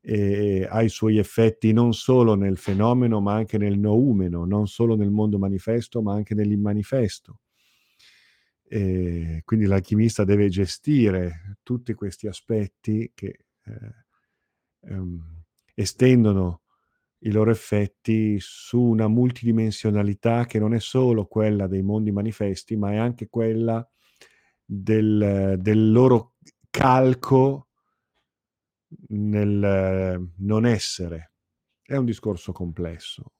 e 0.00 0.66
ha 0.68 0.82
i 0.82 0.90
suoi 0.90 1.16
effetti 1.16 1.72
non 1.72 1.94
solo 1.94 2.34
nel 2.34 2.58
fenomeno 2.58 3.20
ma 3.22 3.32
anche 3.32 3.56
nel 3.56 3.78
noumeno, 3.78 4.44
non 4.44 4.66
solo 4.66 4.96
nel 4.96 5.10
mondo 5.10 5.38
manifesto 5.38 6.02
ma 6.02 6.12
anche 6.12 6.34
nell'immanifesto. 6.34 7.38
E 8.66 9.42
quindi 9.44 9.66
l'alchimista 9.66 10.24
deve 10.24 10.48
gestire 10.48 11.58
tutti 11.62 11.94
questi 11.94 12.26
aspetti 12.26 13.12
che 13.14 13.46
eh, 13.64 14.92
um, 14.92 15.44
estendono 15.74 16.62
i 17.20 17.30
loro 17.30 17.50
effetti 17.50 18.36
su 18.38 18.80
una 18.80 19.08
multidimensionalità 19.08 20.44
che 20.44 20.58
non 20.58 20.74
è 20.74 20.80
solo 20.80 21.26
quella 21.26 21.66
dei 21.66 21.82
mondi 21.82 22.12
manifesti, 22.12 22.76
ma 22.76 22.92
è 22.92 22.96
anche 22.96 23.28
quella 23.28 23.86
del, 24.64 25.56
del 25.58 25.92
loro 25.92 26.34
calco 26.70 27.68
nel 29.08 30.30
non 30.36 30.66
essere. 30.66 31.32
È 31.82 31.96
un 31.96 32.04
discorso 32.04 32.52
complesso. 32.52 33.32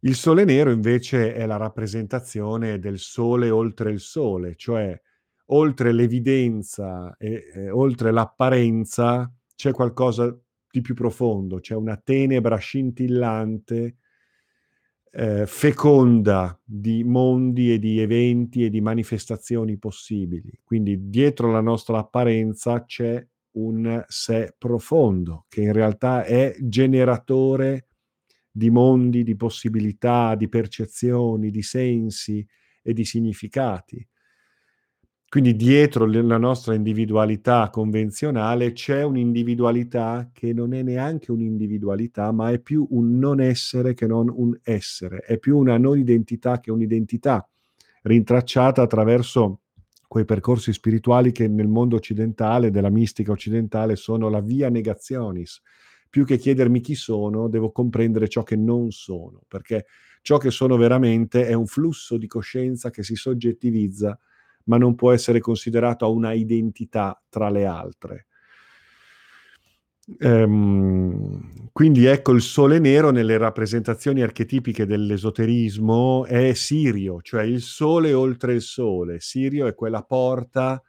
Il 0.00 0.14
sole 0.14 0.44
nero 0.44 0.70
invece 0.70 1.34
è 1.34 1.44
la 1.44 1.56
rappresentazione 1.56 2.78
del 2.78 2.98
sole 2.98 3.50
oltre 3.50 3.90
il 3.90 3.98
sole, 3.98 4.54
cioè 4.54 5.00
oltre 5.46 5.92
l'evidenza 5.92 7.16
e, 7.18 7.50
e 7.52 7.70
oltre 7.70 8.12
l'apparenza 8.12 9.32
c'è 9.56 9.72
qualcosa 9.72 10.36
di 10.70 10.80
più 10.82 10.94
profondo, 10.94 11.58
c'è 11.58 11.74
una 11.74 11.96
tenebra 11.96 12.56
scintillante 12.56 13.96
eh, 15.10 15.46
feconda 15.46 16.56
di 16.62 17.02
mondi 17.02 17.72
e 17.72 17.80
di 17.80 17.98
eventi 17.98 18.64
e 18.64 18.70
di 18.70 18.80
manifestazioni 18.80 19.78
possibili. 19.78 20.60
Quindi 20.62 21.08
dietro 21.08 21.50
la 21.50 21.60
nostra 21.60 21.98
apparenza 21.98 22.84
c'è 22.84 23.26
un 23.52 24.04
sé 24.06 24.54
profondo 24.56 25.46
che 25.48 25.62
in 25.62 25.72
realtà 25.72 26.22
è 26.22 26.54
generatore 26.60 27.87
di 28.58 28.68
mondi, 28.68 29.22
di 29.22 29.36
possibilità, 29.36 30.34
di 30.34 30.48
percezioni, 30.48 31.50
di 31.50 31.62
sensi 31.62 32.46
e 32.82 32.92
di 32.92 33.04
significati. 33.04 34.06
Quindi 35.28 35.56
dietro 35.56 36.06
la 36.06 36.38
nostra 36.38 36.74
individualità 36.74 37.68
convenzionale 37.70 38.72
c'è 38.72 39.02
un'individualità 39.02 40.30
che 40.32 40.54
non 40.54 40.72
è 40.72 40.82
neanche 40.82 41.30
un'individualità, 41.32 42.32
ma 42.32 42.50
è 42.50 42.58
più 42.58 42.86
un 42.90 43.18
non 43.18 43.40
essere 43.40 43.92
che 43.92 44.06
non 44.06 44.32
un 44.34 44.58
essere, 44.62 45.18
è 45.18 45.38
più 45.38 45.58
una 45.58 45.76
non 45.76 45.98
identità 45.98 46.60
che 46.60 46.70
un'identità, 46.70 47.46
rintracciata 48.02 48.80
attraverso 48.80 49.60
quei 50.08 50.24
percorsi 50.24 50.72
spirituali 50.72 51.30
che 51.30 51.46
nel 51.46 51.68
mondo 51.68 51.96
occidentale, 51.96 52.70
della 52.70 52.88
mistica 52.88 53.30
occidentale, 53.30 53.96
sono 53.96 54.30
la 54.30 54.40
via 54.40 54.70
negationis. 54.70 55.60
Più 56.10 56.24
che 56.24 56.38
chiedermi 56.38 56.80
chi 56.80 56.94
sono, 56.94 57.48
devo 57.48 57.70
comprendere 57.70 58.28
ciò 58.28 58.42
che 58.42 58.56
non 58.56 58.90
sono, 58.90 59.42
perché 59.46 59.86
ciò 60.22 60.38
che 60.38 60.50
sono 60.50 60.76
veramente 60.76 61.46
è 61.46 61.52
un 61.52 61.66
flusso 61.66 62.16
di 62.16 62.26
coscienza 62.26 62.90
che 62.90 63.02
si 63.02 63.14
soggettivizza 63.14 64.18
ma 64.68 64.76
non 64.76 64.94
può 64.94 65.12
essere 65.12 65.40
considerato 65.40 66.10
una 66.12 66.32
identità 66.32 67.20
tra 67.28 67.50
le 67.50 67.66
altre. 67.66 68.26
Ehm, 70.20 71.70
quindi 71.72 72.06
ecco 72.06 72.32
il 72.32 72.40
sole 72.40 72.78
nero 72.78 73.10
nelle 73.10 73.36
rappresentazioni 73.36 74.22
archetipiche 74.22 74.86
dell'esoterismo 74.86 76.24
è 76.24 76.54
Sirio, 76.54 77.20
cioè 77.20 77.42
il 77.42 77.60
sole 77.60 78.12
oltre 78.12 78.54
il 78.54 78.62
sole. 78.62 79.20
Sirio 79.20 79.66
è 79.66 79.74
quella 79.74 80.02
porta 80.02 80.82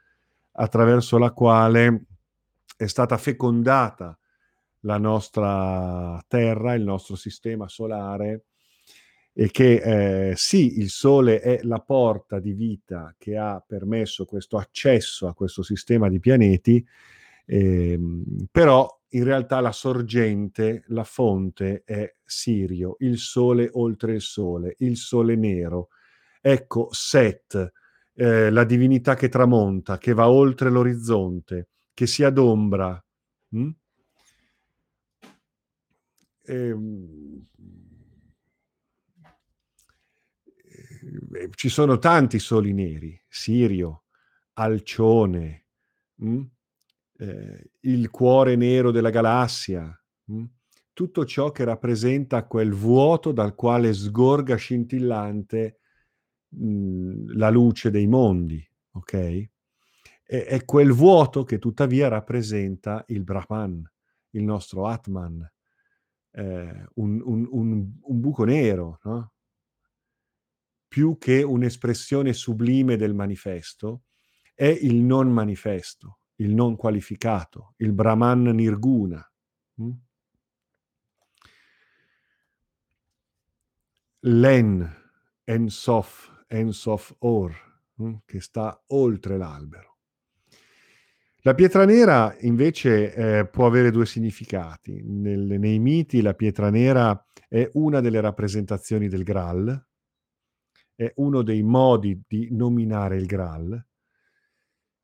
attraverso 0.52 1.18
la 1.18 1.32
quale 1.32 2.04
è 2.76 2.86
stata 2.86 3.16
fecondata 3.18 4.18
la 4.80 4.98
nostra 4.98 6.22
Terra, 6.26 6.74
il 6.74 6.82
nostro 6.82 7.16
sistema 7.16 7.68
solare, 7.68 8.44
e 9.32 9.50
che 9.50 10.30
eh, 10.30 10.36
sì, 10.36 10.78
il 10.78 10.90
Sole 10.90 11.40
è 11.40 11.60
la 11.62 11.78
porta 11.80 12.40
di 12.40 12.52
vita 12.52 13.14
che 13.16 13.36
ha 13.36 13.62
permesso 13.66 14.24
questo 14.24 14.56
accesso 14.58 15.28
a 15.28 15.34
questo 15.34 15.62
sistema 15.62 16.08
di 16.08 16.18
pianeti, 16.18 16.84
ehm, 17.46 18.48
però 18.50 18.88
in 19.12 19.24
realtà 19.24 19.60
la 19.60 19.72
sorgente, 19.72 20.84
la 20.88 21.04
fonte 21.04 21.82
è 21.84 22.14
Sirio, 22.24 22.96
il 23.00 23.18
Sole 23.18 23.68
oltre 23.72 24.14
il 24.14 24.20
Sole, 24.20 24.74
il 24.78 24.96
Sole 24.96 25.36
nero. 25.36 25.88
Ecco 26.40 26.88
Set, 26.92 27.72
eh, 28.14 28.50
la 28.50 28.64
divinità 28.64 29.14
che 29.14 29.28
tramonta, 29.28 29.98
che 29.98 30.12
va 30.12 30.30
oltre 30.30 30.70
l'orizzonte, 30.70 31.68
che 31.94 32.06
si 32.06 32.22
adombra. 32.24 33.02
Hm? 33.50 33.70
Ehm, 36.50 37.46
ci 41.54 41.68
sono 41.68 41.98
tanti 41.98 42.40
soli 42.40 42.72
neri, 42.72 43.20
Sirio, 43.28 44.04
Alcione? 44.54 45.66
Mm? 46.24 46.42
Eh, 47.18 47.70
il 47.80 48.10
cuore 48.10 48.56
nero 48.56 48.90
della 48.90 49.10
galassia, 49.10 49.84
mh? 50.24 50.34
Mm? 50.34 50.44
tutto 50.92 51.24
ciò 51.24 51.50
che 51.50 51.64
rappresenta 51.64 52.44
quel 52.46 52.74
vuoto 52.74 53.32
dal 53.32 53.54
quale 53.54 53.94
sgorga 53.94 54.56
scintillante 54.56 55.78
mm, 56.56 57.30
la 57.36 57.48
luce 57.48 57.90
dei 57.90 58.06
mondi, 58.06 58.62
ok? 58.92 59.14
E, 59.14 59.50
è 60.26 60.64
quel 60.64 60.92
vuoto 60.92 61.44
che 61.44 61.58
tuttavia 61.58 62.08
rappresenta 62.08 63.04
il 63.08 63.22
Brahman, 63.22 63.88
il 64.30 64.42
nostro 64.42 64.86
Atman, 64.86 65.48
eh, 66.32 66.86
un, 66.94 67.20
un, 67.24 67.48
un, 67.50 67.92
un, 68.00 68.20
buco 68.20 68.44
nero, 68.44 68.98
no? 69.04 69.32
più 70.86 71.18
che 71.18 71.42
un'espressione 71.42 72.32
sublime 72.32 72.96
del 72.96 73.14
manifesto, 73.14 74.04
è 74.54 74.66
il 74.66 74.96
non 74.96 75.30
manifesto, 75.30 76.18
il 76.36 76.54
non 76.54 76.76
qualificato, 76.76 77.74
il 77.78 77.92
Brahman 77.92 78.42
Nirguna. 78.42 79.24
Mm? 79.80 79.90
Len, 84.24 84.96
Ensof, 85.44 86.44
Ensof 86.48 87.14
Or, 87.20 87.54
mm? 88.02 88.14
che 88.24 88.40
sta 88.40 88.82
oltre 88.88 89.38
l'albero. 89.38 89.89
La 91.42 91.54
pietra 91.54 91.86
nera 91.86 92.36
invece 92.40 93.14
eh, 93.14 93.46
può 93.46 93.66
avere 93.66 93.90
due 93.90 94.04
significati. 94.04 95.02
Nel, 95.02 95.58
nei 95.58 95.78
miti 95.78 96.20
la 96.20 96.34
pietra 96.34 96.68
nera 96.68 97.26
è 97.48 97.68
una 97.74 98.00
delle 98.00 98.20
rappresentazioni 98.20 99.08
del 99.08 99.22
Graal, 99.22 99.86
è 100.94 101.10
uno 101.16 101.42
dei 101.42 101.62
modi 101.62 102.20
di 102.28 102.48
nominare 102.50 103.16
il 103.16 103.24
Graal, 103.24 103.86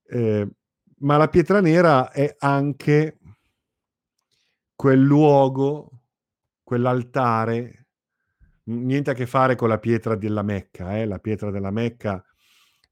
eh, 0.08 0.50
ma 0.98 1.16
la 1.16 1.28
pietra 1.28 1.60
nera 1.60 2.10
è 2.10 2.36
anche 2.38 3.18
quel 4.74 5.00
luogo, 5.00 6.02
quell'altare, 6.62 7.86
niente 8.64 9.10
a 9.10 9.14
che 9.14 9.26
fare 9.26 9.56
con 9.56 9.68
la 9.68 9.78
pietra 9.78 10.16
della 10.16 10.42
Mecca, 10.42 10.98
eh? 10.98 11.06
la 11.06 11.18
pietra 11.18 11.50
della 11.50 11.70
Mecca 11.70 12.22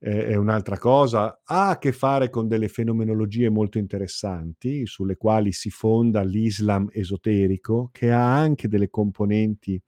eh, 0.06 0.26
è 0.26 0.34
un'altra 0.34 0.76
cosa, 0.76 1.40
ha 1.42 1.70
a 1.70 1.78
che 1.78 1.92
fare 1.92 2.28
con 2.28 2.46
delle 2.46 2.68
fenomenologie 2.68 3.48
molto 3.48 3.78
interessanti 3.78 4.84
sulle 4.84 5.16
quali 5.16 5.50
si 5.52 5.70
fonda 5.70 6.22
l'Islam 6.22 6.90
esoterico, 6.92 7.88
che 7.90 8.12
ha 8.12 8.36
anche 8.36 8.68
delle 8.68 8.90
componenti 8.90 9.80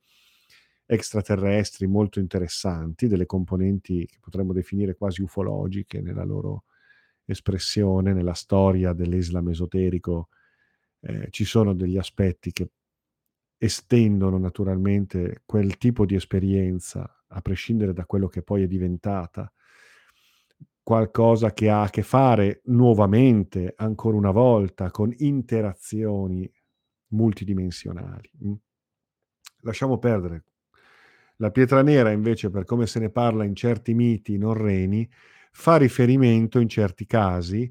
extraterrestri 0.87 1.85
molto 1.85 2.17
interessanti, 2.19 3.07
delle 3.07 3.27
componenti 3.27 4.07
che 4.07 4.17
potremmo 4.19 4.53
definire 4.53 4.95
quasi 4.95 5.21
ufologiche 5.21 6.01
nella 6.01 6.23
loro 6.23 6.63
espressione, 7.23 8.11
nella 8.11 8.33
storia 8.33 8.93
dell'Islam 8.93 9.49
esoterico. 9.49 10.29
Eh, 10.99 11.27
ci 11.29 11.45
sono 11.45 11.75
degli 11.75 11.97
aspetti 11.97 12.51
che 12.51 12.71
estendono 13.55 14.39
naturalmente 14.39 15.43
quel 15.45 15.77
tipo 15.77 16.07
di 16.07 16.15
esperienza, 16.15 17.23
a 17.27 17.41
prescindere 17.41 17.93
da 17.93 18.05
quello 18.05 18.27
che 18.27 18.41
poi 18.41 18.63
è 18.63 18.67
diventata, 18.67 19.51
qualcosa 20.87 21.51
che 21.51 21.69
ha 21.69 21.81
a 21.81 21.89
che 21.89 22.01
fare 22.01 22.61
nuovamente, 22.67 23.73
ancora 23.75 24.15
una 24.15 24.31
volta, 24.31 24.89
con 24.89 25.13
interazioni 25.17 26.49
multidimensionali. 27.07 28.31
Mm. 28.45 28.53
Lasciamo 29.63 29.97
perdere 29.97 30.45
la 31.39 31.51
pietra 31.51 31.81
nera, 31.81 32.11
invece, 32.11 32.49
per 32.49 32.63
come 32.63 32.87
se 32.87 32.99
ne 32.99 33.09
parla 33.09 33.43
in 33.43 33.53
certi 33.53 33.93
miti 33.93 34.37
norreni, 34.37 35.05
fa 35.51 35.75
riferimento 35.75 36.57
in 36.57 36.69
certi 36.69 37.05
casi 37.05 37.69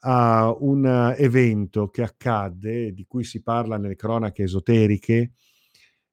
a 0.00 0.54
un 0.58 1.14
evento 1.16 1.88
che 1.88 2.02
accadde, 2.02 2.92
di 2.92 3.06
cui 3.06 3.24
si 3.24 3.42
parla 3.42 3.78
nelle 3.78 3.96
cronache 3.96 4.42
esoteriche, 4.42 5.32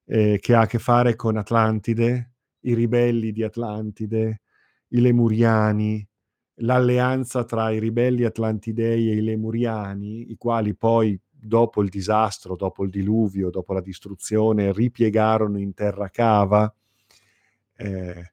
eh, 0.06 0.38
che 0.40 0.56
ha 0.56 0.62
a 0.62 0.66
che 0.66 0.80
fare 0.80 1.18
con 1.18 1.36
Atlantide, 1.36 2.36
i 2.62 2.74
ribelli 2.74 3.34
di 3.34 3.44
Atlantide, 3.44 4.44
i 4.92 5.02
Lemuriani, 5.02 6.08
l'alleanza 6.58 7.43
tra 7.43 7.72
i 7.72 7.80
ribelli 7.80 8.24
atlantidei 8.24 9.10
e 9.10 9.15
i 9.15 9.22
Lemuriani, 9.22 10.32
i 10.32 10.38
quali 10.38 10.76
poi 10.76 11.20
dopo 11.30 11.82
il 11.82 11.89
disastro, 11.89 12.56
dopo 12.56 12.84
il 12.84 12.89
diluvio, 12.89 13.50
dopo 13.50 13.74
la 13.74 13.82
distruzione, 13.82 14.74
ripiegarono 14.74 15.60
in 15.60 15.74
terra 15.74 16.10
cava 16.10 16.74
eh, 17.78 18.32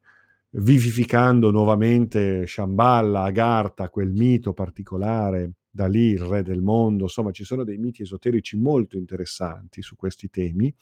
vivificando 0.51 1.51
nuovamente 1.51 2.47
Shambhala, 2.47 3.23
Agartha, 3.25 3.89
quel 3.91 4.13
mito 4.13 4.53
particolare, 4.53 5.53
da 5.71 5.87
lì 5.87 6.11
il 6.11 6.21
re 6.21 6.43
del 6.43 6.63
mondo, 6.63 7.05
insomma 7.05 7.33
ci 7.33 7.43
sono 7.43 7.65
dei 7.65 7.79
miti 7.79 8.03
esoterici 8.03 8.57
molto 8.57 8.97
interessanti 8.97 9.83
su 9.83 9.97
questi 9.97 10.31
temi, 10.31 10.73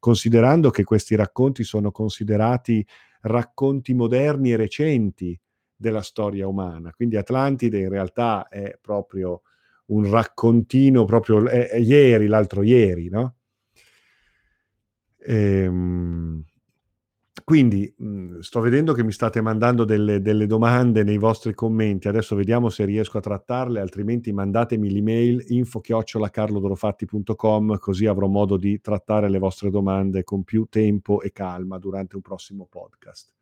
considerando 0.00 0.70
che 0.70 0.82
questi 0.82 1.14
racconti 1.14 1.62
sono 1.62 1.92
considerati 1.92 2.84
racconti 3.20 3.94
moderni 3.94 4.50
e 4.50 4.56
recenti 4.56 5.38
della 5.82 6.00
storia 6.00 6.46
umana. 6.46 6.92
Quindi 6.92 7.18
Atlantide 7.18 7.80
in 7.80 7.90
realtà 7.90 8.48
è 8.48 8.78
proprio 8.80 9.42
un 9.86 10.10
raccontino, 10.10 11.04
proprio 11.04 11.46
è, 11.46 11.68
è 11.68 11.76
ieri, 11.76 12.26
l'altro 12.26 12.62
ieri, 12.62 13.10
no? 13.10 13.34
Ehm, 15.24 16.42
quindi, 17.44 17.92
mhmm, 17.96 18.40
sto 18.40 18.60
vedendo 18.60 18.92
che 18.92 19.02
mi 19.02 19.10
state 19.12 19.40
mandando 19.40 19.84
delle 19.84 20.20
delle 20.20 20.46
domande 20.46 21.02
nei 21.02 21.16
vostri 21.18 21.54
commenti, 21.54 22.06
adesso 22.08 22.36
vediamo 22.36 22.68
se 22.68 22.84
riesco 22.84 23.18
a 23.18 23.20
trattarle, 23.20 23.80
altrimenti 23.80 24.32
mandatemi 24.32 24.90
l'email 24.90 25.44
info@carlodorofatti.com 25.48 27.78
così 27.78 28.06
avrò 28.06 28.26
modo 28.28 28.56
di 28.56 28.80
trattare 28.80 29.28
le 29.28 29.38
vostre 29.38 29.70
domande 29.70 30.22
con 30.24 30.44
più 30.44 30.66
tempo 30.68 31.20
e 31.22 31.32
calma 31.32 31.78
durante 31.78 32.16
un 32.16 32.22
prossimo 32.22 32.66
podcast. 32.70 33.32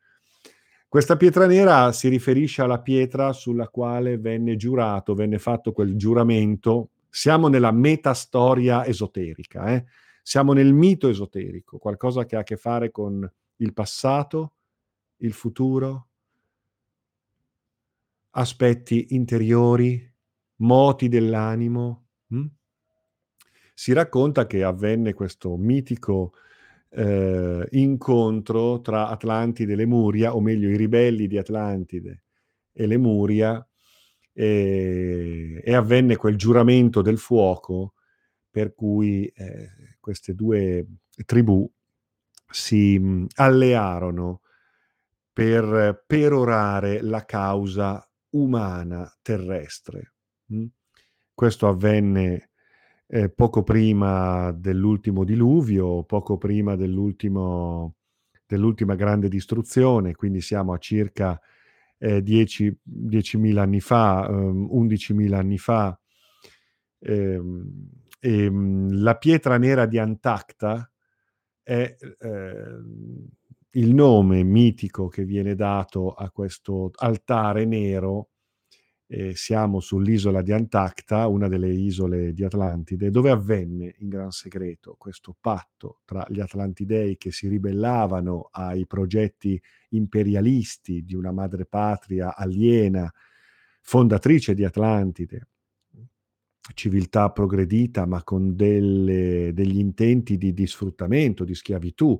Questa 0.91 1.15
pietra 1.15 1.47
nera 1.47 1.93
si 1.93 2.09
riferisce 2.09 2.61
alla 2.61 2.81
pietra 2.81 3.31
sulla 3.31 3.69
quale 3.69 4.17
venne 4.17 4.57
giurato, 4.57 5.13
venne 5.13 5.39
fatto 5.39 5.71
quel 5.71 5.95
giuramento. 5.95 6.89
Siamo 7.09 7.47
nella 7.47 7.71
metastoria 7.71 8.85
esoterica, 8.85 9.67
eh? 9.67 9.85
Siamo 10.21 10.51
nel 10.51 10.73
mito 10.73 11.07
esoterico, 11.07 11.77
qualcosa 11.77 12.25
che 12.25 12.35
ha 12.35 12.39
a 12.39 12.43
che 12.43 12.57
fare 12.57 12.91
con 12.91 13.25
il 13.55 13.71
passato, 13.71 14.51
il 15.19 15.31
futuro, 15.31 16.07
aspetti 18.31 19.05
interiori, 19.11 20.13
moti 20.57 21.07
dell'animo. 21.07 22.07
Hm? 22.33 22.45
Si 23.73 23.93
racconta 23.93 24.45
che 24.45 24.61
avvenne 24.61 25.13
questo 25.13 25.55
mitico 25.55 26.33
eh, 26.93 27.67
incontro 27.71 28.81
tra 28.81 29.07
Atlantide 29.07 29.73
e 29.73 29.75
Lemuria, 29.75 30.35
o 30.35 30.41
meglio 30.41 30.69
i 30.69 30.75
ribelli 30.75 31.27
di 31.27 31.37
Atlantide 31.37 32.23
e 32.73 32.85
Lemuria, 32.85 33.65
e, 34.33 35.61
e 35.63 35.73
avvenne 35.73 36.15
quel 36.15 36.35
giuramento 36.35 37.01
del 37.01 37.17
fuoco 37.17 37.93
per 38.49 38.73
cui 38.73 39.25
eh, 39.27 39.97
queste 39.99 40.33
due 40.33 40.85
tribù 41.25 41.69
si 42.49 42.97
mh, 42.99 43.27
allearono 43.35 44.41
per 45.31 46.03
perorare 46.05 47.01
la 47.01 47.23
causa 47.23 48.05
umana 48.31 49.09
terrestre. 49.21 50.13
Mh? 50.47 50.65
Questo 51.33 51.67
avvenne 51.67 52.50
eh, 53.13 53.27
poco 53.27 53.61
prima 53.61 54.53
dell'ultimo 54.53 55.25
diluvio, 55.25 56.03
poco 56.03 56.37
prima 56.37 56.77
dell'ultimo, 56.77 57.95
dell'ultima 58.45 58.95
grande 58.95 59.27
distruzione, 59.27 60.15
quindi 60.15 60.39
siamo 60.39 60.71
a 60.71 60.77
circa 60.77 61.37
eh, 61.97 62.23
10, 62.23 62.79
10.000 62.89 63.57
anni 63.57 63.81
fa, 63.81 64.27
um, 64.29 64.69
11.000 64.71 65.33
anni 65.33 65.57
fa. 65.57 65.99
Ehm, 66.99 67.89
ehm, 68.21 69.01
la 69.01 69.17
pietra 69.17 69.57
nera 69.57 69.85
di 69.85 69.97
Antacta 69.97 70.89
è 71.63 71.97
eh, 71.99 72.79
il 73.71 73.93
nome 73.93 74.43
mitico 74.43 75.09
che 75.09 75.25
viene 75.25 75.55
dato 75.55 76.13
a 76.13 76.31
questo 76.31 76.91
altare 76.95 77.65
nero. 77.65 78.29
Eh, 79.13 79.35
siamo 79.35 79.81
sull'isola 79.81 80.41
di 80.41 80.53
Antacta, 80.53 81.27
una 81.27 81.49
delle 81.49 81.67
isole 81.67 82.31
di 82.31 82.45
Atlantide, 82.45 83.09
dove 83.09 83.29
avvenne 83.29 83.95
in 83.97 84.07
gran 84.07 84.31
segreto 84.31 84.95
questo 84.97 85.35
patto 85.37 85.99
tra 86.05 86.25
gli 86.29 86.39
Atlantidei 86.39 87.17
che 87.17 87.29
si 87.33 87.49
ribellavano 87.49 88.47
ai 88.53 88.87
progetti 88.87 89.61
imperialisti 89.89 91.03
di 91.03 91.13
una 91.13 91.33
madrepatria 91.33 92.37
aliena, 92.37 93.11
fondatrice 93.81 94.53
di 94.53 94.63
Atlantide, 94.63 95.47
civiltà 96.73 97.31
progredita, 97.31 98.05
ma 98.05 98.23
con 98.23 98.55
delle, 98.55 99.51
degli 99.53 99.79
intenti 99.79 100.37
di, 100.37 100.53
di, 100.53 100.65
sfruttamento, 100.65 101.43
di 101.43 101.53
schiavitù. 101.53 102.17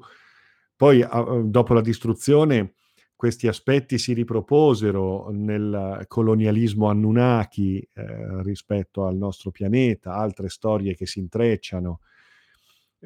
Poi, 0.75 1.07
dopo 1.45 1.73
la 1.73 1.81
distruzione, 1.81 2.73
questi 3.21 3.47
aspetti 3.47 3.99
si 3.99 4.13
riproposero 4.13 5.29
nel 5.29 6.05
colonialismo 6.07 6.87
Anunnaki 6.87 7.77
eh, 7.77 8.41
rispetto 8.41 9.05
al 9.05 9.15
nostro 9.15 9.51
pianeta, 9.51 10.15
altre 10.15 10.49
storie 10.49 10.95
che 10.95 11.05
si 11.05 11.19
intrecciano. 11.19 11.99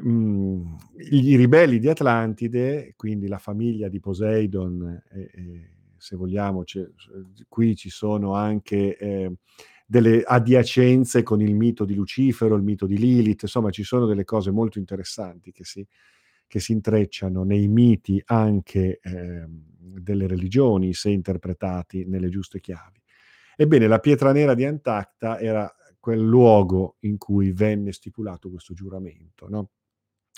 Mm, 0.02 0.76
I 1.12 1.36
ribelli 1.36 1.80
di 1.80 1.90
Atlantide, 1.90 2.94
quindi 2.96 3.28
la 3.28 3.40
famiglia 3.40 3.90
di 3.90 4.00
Poseidon, 4.00 5.04
eh, 5.12 5.20
eh, 5.20 5.70
se 5.98 6.16
vogliamo, 6.16 6.64
qui 7.50 7.76
ci 7.76 7.90
sono 7.90 8.36
anche 8.36 8.96
eh, 8.98 9.34
delle 9.86 10.24
adiacenze 10.24 11.24
con 11.24 11.42
il 11.42 11.54
mito 11.54 11.84
di 11.84 11.94
Lucifero, 11.94 12.56
il 12.56 12.64
mito 12.64 12.86
di 12.86 12.98
Lilith, 12.98 13.42
insomma 13.42 13.70
ci 13.70 13.84
sono 13.84 14.06
delle 14.06 14.24
cose 14.24 14.50
molto 14.50 14.80
interessanti 14.80 15.52
che 15.52 15.66
si, 15.66 15.86
che 16.48 16.60
si 16.60 16.72
intrecciano 16.72 17.44
nei 17.44 17.68
miti 17.68 18.22
anche 18.26 19.00
eh, 19.02 19.46
delle 19.48 20.28
religioni, 20.28 20.94
se 20.94 21.10
interpretati 21.10 22.06
nelle 22.06 22.30
giuste 22.30 22.60
chiavi. 22.60 23.02
Ebbene, 23.56 23.88
la 23.88 24.00
pietra 24.00 24.32
nera 24.32 24.54
di 24.54 24.66
Antacta 24.66 25.40
era 25.40 25.74
quel 26.00 26.22
luogo 26.22 26.98
in 27.02 27.18
cui 27.18 27.52
venne 27.52 27.92
stipulato 27.92 28.50
questo 28.50 28.74
giuramento. 28.74 29.48
No? 29.48 29.70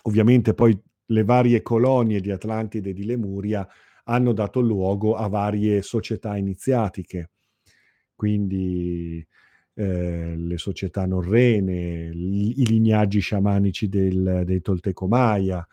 Ovviamente 0.04 0.54
poi 0.54 0.80
le 1.10 1.24
varie 1.24 1.62
colonie 1.62 2.22
di 2.22 2.32
Atlantide 2.32 2.92
e 2.92 2.94
di 2.94 3.06
Lemuria 3.06 3.68
hanno 4.06 4.34
dato 4.34 4.60
luogo 4.60 5.16
a 5.16 5.28
varie 5.28 5.82
società 5.82 6.38
iniziatiche 6.38 7.32
quindi 8.18 9.26
eh, 9.76 10.36
le 10.36 10.58
società 10.58 11.06
norrene, 11.06 12.10
i, 12.12 12.66
lignaggi 12.66 13.20
sciamanici 13.20 13.88
del, 13.88 14.42
dei 14.44 14.60
Tolteco 14.60 15.08
Maya, 15.08 15.66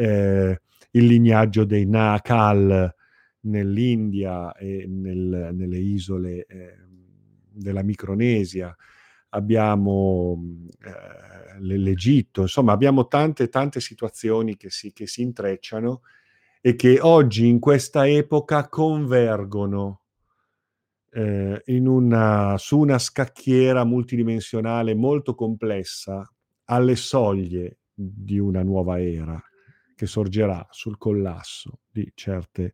eh, 0.00 0.60
il 0.92 1.04
lignaggio 1.04 1.64
dei 1.64 1.84
Naakal 1.84 2.94
nell'India 3.40 4.54
e 4.54 4.86
nel, 4.88 5.50
nelle 5.52 5.78
isole 5.78 6.46
eh, 6.46 6.76
della 7.50 7.82
Micronesia, 7.82 8.74
abbiamo 9.30 10.42
eh, 10.82 11.60
l'Egitto, 11.60 12.42
insomma 12.42 12.72
abbiamo 12.72 13.06
tante 13.08 13.48
tante 13.48 13.80
situazioni 13.80 14.56
che 14.56 14.70
si, 14.70 14.92
che 14.92 15.06
si 15.06 15.20
intrecciano 15.20 16.00
e 16.62 16.74
che 16.76 16.98
oggi 17.00 17.46
in 17.46 17.58
questa 17.58 18.08
epoca 18.08 18.68
convergono 18.68 20.00
eh, 21.10 21.62
una, 21.66 22.56
su 22.56 22.78
una 22.78 22.98
scacchiera 22.98 23.84
multidimensionale 23.84 24.94
molto 24.94 25.34
complessa 25.34 26.28
alle 26.64 26.96
soglie 26.96 27.78
di 27.92 28.38
una 28.38 28.62
nuova 28.62 29.00
era 29.00 29.42
che 30.00 30.06
sorgerà 30.06 30.66
sul 30.70 30.96
collasso 30.96 31.80
di 31.90 32.10
certe 32.14 32.72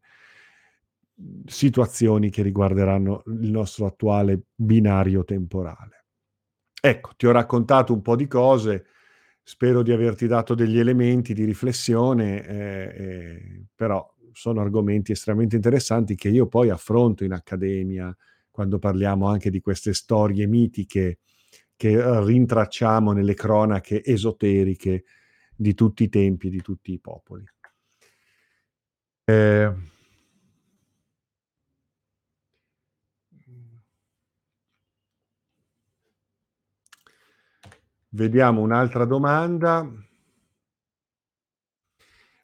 situazioni 1.44 2.30
che 2.30 2.42
riguarderanno 2.42 3.24
il 3.26 3.50
nostro 3.50 3.86
attuale 3.86 4.42
binario 4.54 5.24
temporale. 5.24 6.04
Ecco, 6.80 7.14
ti 7.16 7.26
ho 7.26 7.32
raccontato 7.32 7.92
un 7.92 8.00
po' 8.00 8.14
di 8.14 8.28
cose, 8.28 8.86
spero 9.42 9.82
di 9.82 9.90
averti 9.90 10.28
dato 10.28 10.54
degli 10.54 10.78
elementi 10.78 11.34
di 11.34 11.42
riflessione, 11.42 12.46
eh, 12.46 12.94
eh, 12.96 13.64
però 13.74 14.08
sono 14.30 14.60
argomenti 14.60 15.10
estremamente 15.10 15.56
interessanti 15.56 16.14
che 16.14 16.28
io 16.28 16.46
poi 16.46 16.70
affronto 16.70 17.24
in 17.24 17.32
accademia 17.32 18.16
quando 18.48 18.78
parliamo 18.78 19.26
anche 19.26 19.50
di 19.50 19.60
queste 19.60 19.92
storie 19.94 20.46
mitiche 20.46 21.18
che 21.74 21.90
eh, 21.90 22.24
rintracciamo 22.24 23.10
nelle 23.10 23.34
cronache 23.34 24.04
esoteriche 24.04 25.02
di 25.56 25.74
tutti 25.74 26.04
i 26.04 26.08
tempi, 26.08 26.50
di 26.50 26.60
tutti 26.62 26.92
i 26.92 26.98
popoli. 26.98 27.44
Eh, 29.28 29.72
vediamo 38.10 38.62
un'altra 38.62 39.04
domanda. 39.04 39.88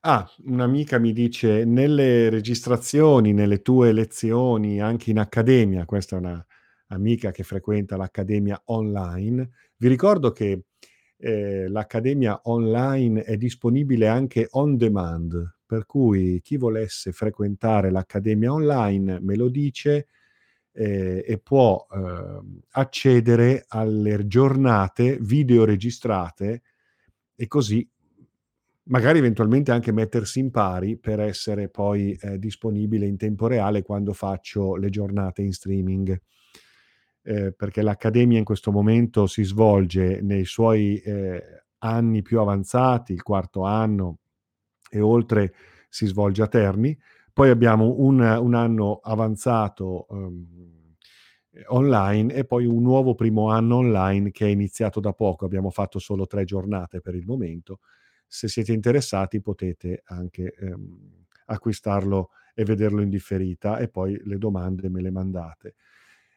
Ah, 0.05 0.29
un'amica 0.47 0.99
mi 0.99 1.13
dice: 1.13 1.65
"Nelle 1.65 2.29
registrazioni, 2.29 3.33
nelle 3.33 3.63
tue 3.63 3.93
lezioni, 3.93 4.81
anche 4.81 5.11
in 5.11 5.19
accademia" 5.19 5.85
questa 5.85 6.17
è 6.17 6.19
una 6.19 6.45
amica 6.89 7.31
che 7.31 7.45
frequenta 7.45 7.97
l'accademia 7.97 8.61
online. 8.67 9.51
Vi 9.77 9.89
ricordo 9.89 10.33
che, 10.33 10.65
ehm, 11.23 11.71
l'accademia 11.73 12.41
online 12.45 13.25
è 13.25 13.37
disponibile 13.37 14.09
anche 14.09 14.49
on 14.53 14.77
demand, 14.77 15.57
per 15.67 15.87
cui 15.87 16.41
chi 16.43 16.57
volesse 16.57 17.13
frequentare 17.13 17.91
l'accademia 17.91 18.53
online 18.53 19.21
me 19.21 19.37
lo 19.37 19.49
dice, 19.49 20.09
ehm, 20.73 21.23
e 21.27 21.39
può, 21.43 21.87
uhm, 21.91 22.61
accedere 22.73 23.65
alle 23.69 24.27
giornate 24.27 25.19
video 25.21 25.65
registrate 25.65 26.63
e 27.37 27.47
così 27.49 27.87
magari 28.85 29.19
eventualmente 29.19 29.71
anche 29.71 29.93
mettersi 29.93 30.41
in 30.41 30.51
pari 30.51 30.97
per 30.99 31.21
essere 31.21 31.69
poi 31.69 32.13
eh, 32.21 32.39
disponibile 32.39 33.07
in 33.07 33.17
tempo 33.17 33.47
reale 33.47 33.83
quando 33.83 34.13
faccio 34.13 34.77
le 34.77 34.91
giornate 34.91 35.43
in 35.43 35.53
streaming. 35.53 36.21
Eh, 37.25 37.53
perché 37.53 37.83
l'accademia 37.83 38.39
in 38.39 38.45
questo 38.45 38.73
momento 38.73 39.27
si 39.29 39.45
svolge 39.45 40.21
nei 40.23 40.45
suoi 40.45 40.97
eh, 40.99 41.65
anni 41.79 42.21
più 42.23 42.41
avanzati, 42.41 43.13
il 43.13 43.23
quarto 43.23 43.63
anno 43.63 44.19
e 44.91 45.01
oltre, 45.01 45.55
si 45.89 46.07
svolge 46.07 46.43
a 46.43 46.49
Terni, 46.49 46.99
poi 47.33 47.51
abbiamo 47.51 47.95
un, 47.99 48.21
un 48.21 48.55
anno 48.55 49.01
avanzato 49.03 50.07
um, 50.09 50.97
online 51.69 52.35
e 52.35 52.45
poi 52.45 52.67
un 52.67 52.83
nuovo 52.83 53.15
primo 53.15 53.51
anno 53.51 53.77
online 53.77 54.31
che 54.31 54.47
è 54.47 54.49
iniziato 54.49 55.01
da 55.01 55.13
poco, 55.13 55.45
abbiamo 55.45 55.71
fatto 55.71 55.99
solo 55.99 56.27
tre 56.27 56.45
giornate 56.45 57.01
per 57.01 57.15
il 57.15 57.25
momento. 57.25 57.81
Se 58.27 58.49
siete 58.49 58.73
interessati 58.73 59.41
potete 59.41 60.03
anche 60.07 60.55
um, 60.61 61.25
acquistarlo 61.47 62.31
e 62.55 62.65
vederlo 62.65 63.01
in 63.01 63.09
differita 63.09 63.79
e 63.79 63.89
poi 63.89 64.21
le 64.25 64.39
domande 64.39 64.89
me 64.89 65.01
le 65.01 65.11
mandate. 65.11 65.75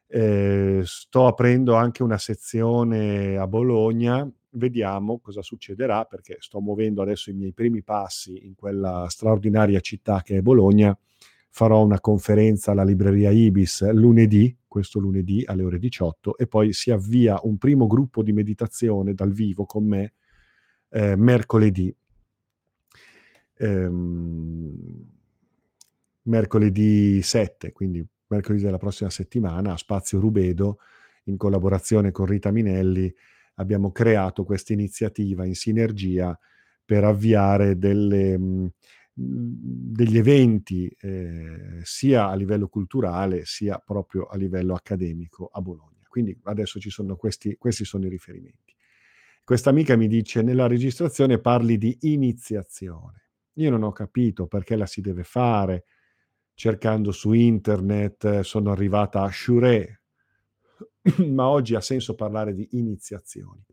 Eh, 0.08 0.82
sto 0.84 1.28
aprendo 1.28 1.76
anche 1.76 2.03
una 2.03 2.18
sezione 2.18 3.38
a 3.38 3.47
Bologna, 3.47 4.30
vediamo 4.51 5.20
cosa 5.20 5.41
succederà 5.41 6.06
perché 6.06 6.38
sto 6.39 6.62
muovendo 6.62 7.01
adesso 7.01 7.30
i 7.30 7.34
miei 7.34 7.53
primi 7.53 7.82
passi 7.82 8.45
in 8.45 8.56
quella 8.56 9.08
straordinaria 9.10 9.80
città 9.80 10.22
che 10.22 10.38
è 10.38 10.41
Bologna. 10.41 10.97
Farò 11.49 11.84
una 11.84 12.01
conferenza 12.01 12.72
alla 12.72 12.84
libreria 12.84 13.30
Ibis 13.32 13.89
lunedì, 13.91 14.56
questo 14.68 14.99
lunedì 14.99 15.43
alle 15.45 15.64
ore 15.64 15.80
18 15.80 16.38
e 16.38 16.47
poi 16.47 16.74
si 16.74 16.91
avvia 16.91 17.39
un 17.43 17.58
primo 17.58 17.88
gruppo 17.88 18.24
di 18.24 18.34
meditazione 18.34 19.14
dal 19.14 19.32
vivo 19.32 19.66
con 19.66 19.86
me 19.86 20.14
eh, 20.89 21.16
mercoledì. 21.16 21.95
Ehm, 23.58 25.08
mercoledì 26.24 27.22
7, 27.22 27.72
quindi 27.72 28.06
mercoledì 28.36 28.63
della 28.63 28.77
prossima 28.77 29.09
settimana, 29.09 29.73
a 29.73 29.77
Spazio 29.77 30.19
Rubedo, 30.19 30.79
in 31.25 31.38
collaborazione 31.38 32.11
con 32.11 32.25
Rita 32.25 32.51
Minelli, 32.51 33.13
abbiamo 33.55 33.91
creato 33.91 34.43
questa 34.43 34.73
iniziativa 34.73 35.45
in 35.45 35.55
sinergia 35.55 36.38
per 36.83 37.03
avviare 37.03 37.77
delle, 37.77 38.38
mh, 38.38 38.71
degli 39.13 40.17
eventi 40.17 40.88
eh, 40.99 41.79
sia 41.83 42.27
a 42.27 42.36
livello 42.36 42.67
culturale 42.67 43.45
sia 43.45 43.81
proprio 43.83 44.25
a 44.25 44.36
livello 44.36 44.73
accademico 44.73 45.49
a 45.51 45.61
Bologna. 45.61 46.05
Quindi 46.07 46.38
adesso 46.43 46.79
ci 46.79 46.89
sono 46.89 47.15
questi, 47.15 47.55
questi 47.57 47.86
sono 47.86 48.05
i 48.05 48.09
riferimenti. 48.09 48.75
Questa 49.43 49.69
amica 49.69 49.95
mi 49.95 50.07
dice 50.07 50.41
nella 50.41 50.67
registrazione 50.67 51.39
parli 51.39 51.77
di 51.77 51.97
iniziazione. 52.01 53.23
Io 53.53 53.69
non 53.69 53.83
ho 53.83 53.91
capito 53.91 54.47
perché 54.47 54.75
la 54.75 54.86
si 54.86 55.01
deve 55.01 55.23
fare, 55.23 55.86
cercando 56.56 57.12
su 57.12 57.34
internet 57.34 58.39
sono 58.39 58.72
arrivata 58.72 59.22
a 59.22 59.32
Shure, 59.32 60.01
ma 61.28 61.47
oggi 61.47 61.76
ha 61.76 61.82
senso 61.82 62.16
parlare 62.16 62.53
di 62.53 62.68
iniziazioni. 62.72 63.64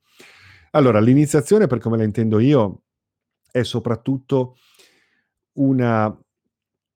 Allora, 0.73 1.01
l'iniziazione, 1.01 1.67
per 1.67 1.79
come 1.79 1.97
la 1.97 2.05
intendo 2.05 2.39
io, 2.39 2.85
è 3.51 3.63
soprattutto 3.63 4.57
una 5.53 6.15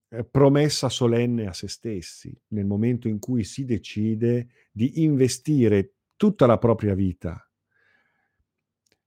eh, 0.09 0.25
promessa 0.25 0.89
solenne 0.89 1.47
a 1.47 1.53
se 1.53 1.69
stessi 1.69 2.37
nel 2.49 2.65
momento 2.65 3.09
in 3.09 3.19
cui 3.19 3.45
si 3.45 3.65
decide 3.65 4.49
di 4.73 5.03
investire 5.03 5.95
tutta 6.17 6.47
la 6.47 6.59
propria 6.59 6.95
vita 6.95 7.41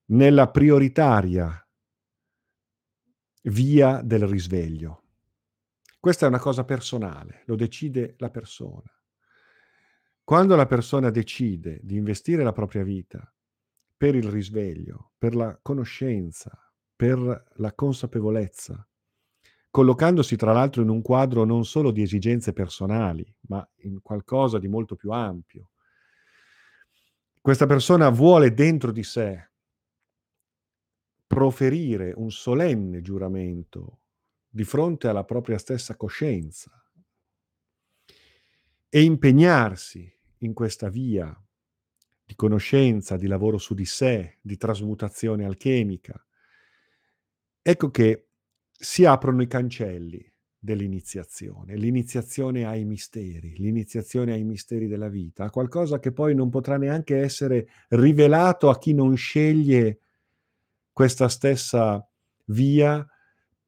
nella 0.05 0.49
prioritaria 0.49 1.67
via 3.43 4.01
del 4.03 4.27
risveglio. 4.27 5.08
Questa 6.01 6.25
è 6.25 6.29
una 6.29 6.39
cosa 6.39 6.63
personale, 6.63 7.43
lo 7.45 7.57
decide 7.57 8.15
la 8.19 8.29
persona. 8.29 8.89
Quando 10.23 10.55
la 10.55 10.65
persona 10.65 11.09
decide 11.09 11.79
di 11.83 11.97
investire 11.97 12.41
la 12.41 12.53
propria 12.53 12.83
vita 12.83 13.33
per 13.97 14.15
il 14.15 14.29
risveglio, 14.29 15.11
per 15.17 15.35
la 15.35 15.59
conoscenza, 15.61 16.57
per 16.95 17.47
la 17.55 17.73
consapevolezza, 17.73 18.87
collocandosi 19.69 20.37
tra 20.37 20.53
l'altro 20.53 20.81
in 20.81 20.87
un 20.87 21.01
quadro 21.01 21.43
non 21.43 21.65
solo 21.65 21.91
di 21.91 22.01
esigenze 22.01 22.53
personali, 22.53 23.35
ma 23.47 23.67
in 23.79 24.01
qualcosa 24.01 24.57
di 24.57 24.69
molto 24.69 24.95
più 24.95 25.11
ampio. 25.11 25.71
Questa 27.41 27.65
persona 27.65 28.07
vuole 28.09 28.53
dentro 28.53 28.93
di 28.93 29.03
sé 29.03 29.49
proferire 31.27 32.13
un 32.15 32.31
solenne 32.31 33.01
giuramento 33.01 33.99
di 34.49 34.63
fronte 34.63 35.07
alla 35.07 35.23
propria 35.23 35.57
stessa 35.57 35.95
coscienza. 35.95 36.71
E 38.89 39.01
impegnarsi 39.03 40.11
in 40.39 40.53
questa 40.53 40.89
via 40.89 41.31
di 42.25 42.35
conoscenza, 42.35 43.17
di 43.17 43.27
lavoro 43.27 43.57
su 43.57 43.73
di 43.73 43.85
sé, 43.85 44.37
di 44.41 44.57
trasmutazione 44.57 45.45
alchemica, 45.45 46.23
ecco 47.61 47.91
che 47.91 48.27
si 48.71 49.05
aprono 49.05 49.41
i 49.41 49.47
cancelli 49.47 50.31
dell'iniziazione, 50.57 51.75
l'iniziazione 51.75 52.65
ai 52.65 52.83
misteri, 52.83 53.55
l'iniziazione 53.57 54.33
ai 54.33 54.43
misteri 54.43 54.87
della 54.87 55.07
vita, 55.07 55.45
a 55.45 55.49
qualcosa 55.49 55.99
che 55.99 56.11
poi 56.11 56.35
non 56.35 56.49
potrà 56.49 56.77
neanche 56.77 57.17
essere 57.17 57.67
rivelato 57.89 58.69
a 58.69 58.77
chi 58.77 58.93
non 58.93 59.15
sceglie 59.15 59.99
questa 60.91 61.29
stessa 61.29 62.05
via 62.45 63.07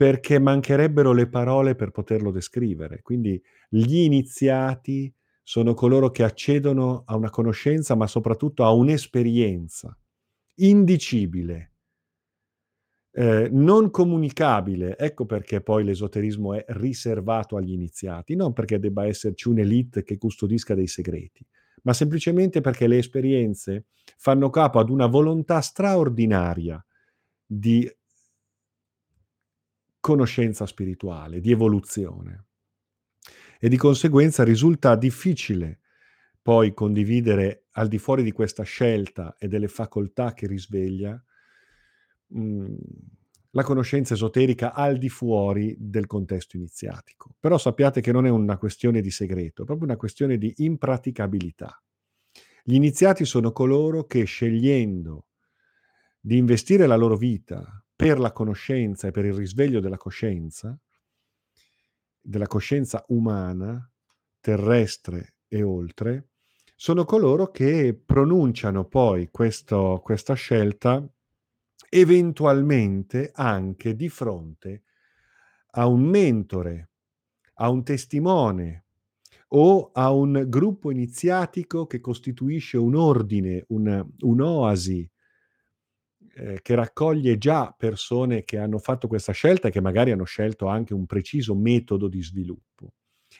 perché 0.02 0.40
mancherebbero 0.40 1.14
le 1.14 1.28
parole 1.28 1.76
per 1.76 1.92
poterlo 1.92 2.32
descrivere. 2.32 3.04
Quindi 3.04 3.40
gli 3.70 3.98
iniziati 3.98 5.14
sono 5.44 5.76
coloro 5.76 6.10
che 6.10 6.24
accedono 6.24 7.04
a 7.06 7.16
una 7.16 7.30
conoscenza, 7.30 7.94
ma 7.94 8.08
soprattutto 8.08 8.64
a 8.64 8.72
un'esperienza 8.72 9.96
indicibile, 10.56 11.74
eh, 13.12 13.48
non 13.52 13.92
comunicabile. 13.92 14.98
Ecco 14.98 15.28
perché 15.28 15.62
poi 15.62 15.84
l'esoterismo 15.84 16.56
è 16.56 16.66
riservato 16.70 17.56
agli 17.56 17.74
iniziati, 17.74 18.36
non 18.36 18.54
perché 18.54 18.80
debba 18.80 19.06
esserci 19.06 19.50
un'elite 19.50 20.02
che 20.02 20.18
custodisca 20.18 20.74
dei 20.74 20.88
segreti, 20.88 21.46
ma 21.84 21.94
semplicemente 21.94 22.60
perché 22.60 22.88
le 22.88 22.98
esperienze 22.98 23.86
fanno 24.18 24.50
capo 24.50 24.80
ad 24.80 24.90
una 24.90 25.06
volontà 25.06 25.62
straordinaria 25.62 26.84
di 27.46 27.88
conoscenza 30.02 30.66
spirituale, 30.66 31.40
di 31.40 31.52
evoluzione. 31.52 32.48
E 33.58 33.70
di 33.70 33.78
conseguenza 33.78 34.44
risulta 34.44 34.96
difficile 34.96 35.80
poi 36.42 36.74
condividere 36.74 37.68
al 37.72 37.88
di 37.88 38.00
fuori 38.00 38.24
di 38.24 38.32
questa 38.32 38.64
scelta 38.64 39.36
e 39.38 39.48
delle 39.48 39.68
facoltà 39.68 40.34
che 40.34 40.48
risveglia 40.48 41.24
mhmm, 42.28 42.76
la 43.52 43.64
conoscenza 43.64 44.14
esoterica 44.14 44.74
al 44.74 44.98
di 44.98 45.10
fuori 45.10 45.76
del 45.78 46.08
contesto 46.08 46.56
iniziatico. 46.58 47.36
Però 47.40 47.58
sappiate 47.58 48.02
che 48.02 48.12
non 48.12 48.26
è 48.26 48.30
una 48.30 48.58
questione 48.58 49.02
di 49.02 49.12
segreto, 49.12 49.62
è 49.62 49.66
proprio 49.66 49.88
una 49.88 49.98
questione 49.98 50.38
di 50.38 50.54
impraticabilità. 50.58 51.82
Gli 52.64 52.76
iniziati 52.76 53.26
sono 53.26 53.52
coloro 53.52 54.06
che 54.06 54.24
scegliendo 54.24 55.26
di 56.20 56.38
investire 56.38 56.88
la 56.88 56.96
loro 56.96 57.18
vita 57.18 57.81
per 58.02 58.18
la 58.18 58.32
conoscenza 58.32 59.08
e 59.08 59.12
per 59.12 59.26
il 59.26 59.34
risveglio 59.36 59.80
della 59.80 59.98
coscienza, 59.98 60.76
della 62.20 62.48
coscienza 62.48 63.06
umana, 63.10 63.88
terrestre 64.40 65.36
e 65.48 65.62
oltre, 65.62 66.30
sono 66.76 67.06
coloro 67.06 67.52
che 67.52 67.94
pronunciano 67.94 68.86
poi 68.86 69.30
questo, 69.30 70.02
questa 70.04 70.34
scelta 70.34 71.08
eventualmente 71.90 73.30
anche 73.36 73.96
di 73.96 74.10
fronte 74.10 74.82
a 75.74 75.86
un 75.86 76.02
mentore, 76.02 76.90
a 77.58 77.70
un 77.70 77.84
testimone 77.84 78.86
o 79.50 79.92
a 79.94 80.10
un 80.12 80.46
gruppo 80.48 80.90
iniziatico 80.90 81.86
che 81.86 82.00
costituisce 82.00 82.78
un 82.78 82.96
ordine, 82.96 83.64
un, 83.68 84.04
un'oasi 84.22 85.11
eh, 86.36 86.60
che 86.62 86.76
raccoglie 86.76 87.38
già 87.38 87.74
persone 87.78 88.44
che 88.44 88.58
hanno 88.58 88.78
fatto 88.78 89.08
questa 89.08 89.32
scelta 89.32 89.68
e 89.68 89.72
che 89.72 89.82
magari 89.82 90.12
hanno 90.12 90.24
scelto 90.24 90.68
anche 90.68 90.94
un 90.94 91.06
preciso 91.06 91.56
metodo 91.56 92.08
di 92.08 92.22
sviluppo. 92.22 92.94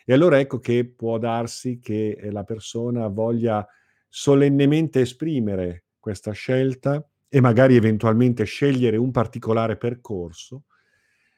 E 0.06 0.14
allora 0.14 0.40
ecco 0.40 0.60
che 0.60 0.86
può 0.86 1.18
darsi 1.18 1.80
che 1.80 2.12
eh, 2.12 2.32
la 2.32 2.44
persona 2.44 3.08
voglia 3.08 3.66
solennemente 4.10 5.02
esprimere 5.02 5.86
questa 6.00 6.32
scelta 6.32 7.08
e 7.30 7.40
magari 7.40 7.76
eventualmente 7.76 8.44
scegliere 8.44 8.98
un 8.98 9.12
particolare 9.12 9.78
percorso 9.78 10.64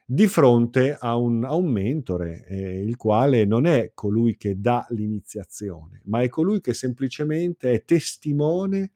di 0.06 0.26
fronte 0.26 0.96
a 0.98 1.16
un, 1.16 1.44
a 1.44 1.54
un 1.54 1.70
mentore, 1.70 2.44
eh, 2.46 2.82
il 2.82 2.96
quale 2.96 3.44
non 3.46 3.64
è 3.64 3.92
colui 3.94 4.36
che 4.36 4.60
dà 4.60 4.86
l'iniziazione, 4.90 6.02
ma 6.04 6.20
è 6.20 6.28
colui 6.28 6.60
che 6.60 6.74
semplicemente 6.74 7.72
è 7.72 7.84
testimone 7.84 8.90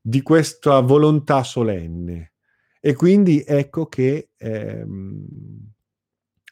di 0.00 0.22
questa 0.22 0.80
volontà 0.80 1.42
solenne. 1.42 2.32
E 2.80 2.94
quindi 2.94 3.44
ecco 3.46 3.86
che 3.86 4.30
ehm, 4.36 5.72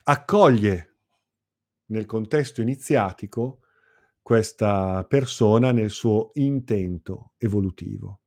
accoglie 0.05 0.97
nel 1.87 2.07
contesto 2.07 2.61
iniziatico 2.61 3.61
questa 4.21 5.05
persona 5.09 5.73
nel 5.73 5.91
suo 5.91 6.33
intento 6.35 7.33
evolutivo. 7.39 8.21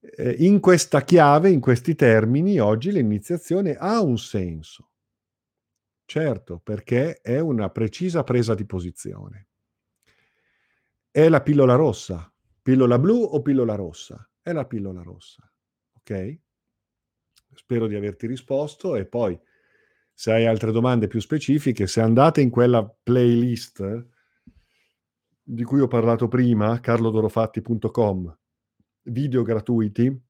Eh, 0.00 0.36
in 0.40 0.58
questa 0.58 1.02
chiave, 1.02 1.50
in 1.50 1.60
questi 1.60 1.94
termini, 1.94 2.58
oggi 2.58 2.90
l'iniziazione 2.90 3.74
ha 3.74 4.00
un 4.00 4.18
senso, 4.18 4.90
certo, 6.04 6.58
perché 6.58 7.20
è 7.20 7.38
una 7.38 7.70
precisa 7.70 8.24
presa 8.24 8.54
di 8.54 8.66
posizione. 8.66 9.48
È 11.08 11.28
la 11.28 11.40
pillola 11.40 11.74
rossa. 11.74 12.29
Pillola 12.62 12.98
blu 12.98 13.22
o 13.22 13.42
pillola 13.42 13.74
rossa? 13.74 14.28
È 14.40 14.52
la 14.52 14.66
pillola 14.66 15.02
rossa. 15.02 15.50
Ok? 15.94 16.38
Spero 17.54 17.86
di 17.86 17.94
averti 17.94 18.26
risposto 18.26 18.96
e 18.96 19.06
poi 19.06 19.38
se 20.12 20.32
hai 20.32 20.46
altre 20.46 20.70
domande 20.70 21.06
più 21.06 21.20
specifiche, 21.20 21.86
se 21.86 22.00
andate 22.00 22.42
in 22.42 22.50
quella 22.50 22.86
playlist 22.86 24.06
di 25.42 25.64
cui 25.64 25.80
ho 25.80 25.88
parlato 25.88 26.28
prima, 26.28 26.78
carlodorofatti.com, 26.78 28.38
video 29.04 29.42
gratuiti, 29.42 30.22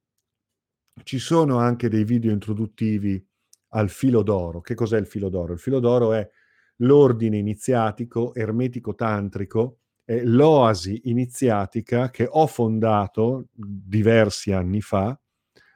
ci 1.03 1.18
sono 1.18 1.59
anche 1.59 1.89
dei 1.89 2.05
video 2.05 2.31
introduttivi 2.31 3.22
al 3.70 3.91
filo 3.91 4.22
d'oro. 4.22 4.61
Che 4.61 4.74
cos'è 4.74 4.99
il 4.99 5.07
filo 5.07 5.28
d'oro? 5.28 5.53
Il 5.53 5.59
filo 5.59 5.81
d'oro 5.81 6.12
è 6.12 6.28
l'ordine 6.76 7.37
iniziatico 7.37 8.35
ermetico 8.35 8.95
tantrico, 8.95 9.81
è 10.11 10.24
l'oasi 10.24 11.02
iniziatica 11.04 12.11
che 12.11 12.26
ho 12.28 12.48
fondato 12.48 13.46
diversi 13.52 14.50
anni 14.50 14.80
fa, 14.80 15.16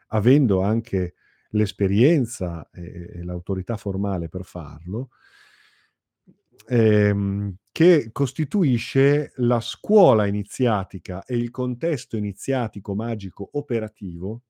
avendo 0.09 0.61
anche 0.61 1.15
l'esperienza 1.51 2.69
e, 2.73 3.13
e 3.15 3.23
l'autorità 3.23 3.77
formale 3.77 4.29
per 4.29 4.43
farlo, 4.45 5.11
ehm, 6.67 7.55
che 7.71 8.09
costituisce 8.11 9.35
la 9.37 9.61
scuola 9.61 10.27
iniziatica 10.27 11.23
e 11.25 11.37
il 11.37 11.53
contesto 11.53 12.17
iniziatico 12.17 12.97
magico 12.97 13.49
operativo 13.53 14.43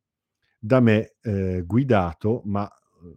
da 0.58 0.80
me 0.80 1.16
eh, 1.20 1.62
guidato, 1.66 2.40
ma 2.46 2.66
eh, 2.66 3.16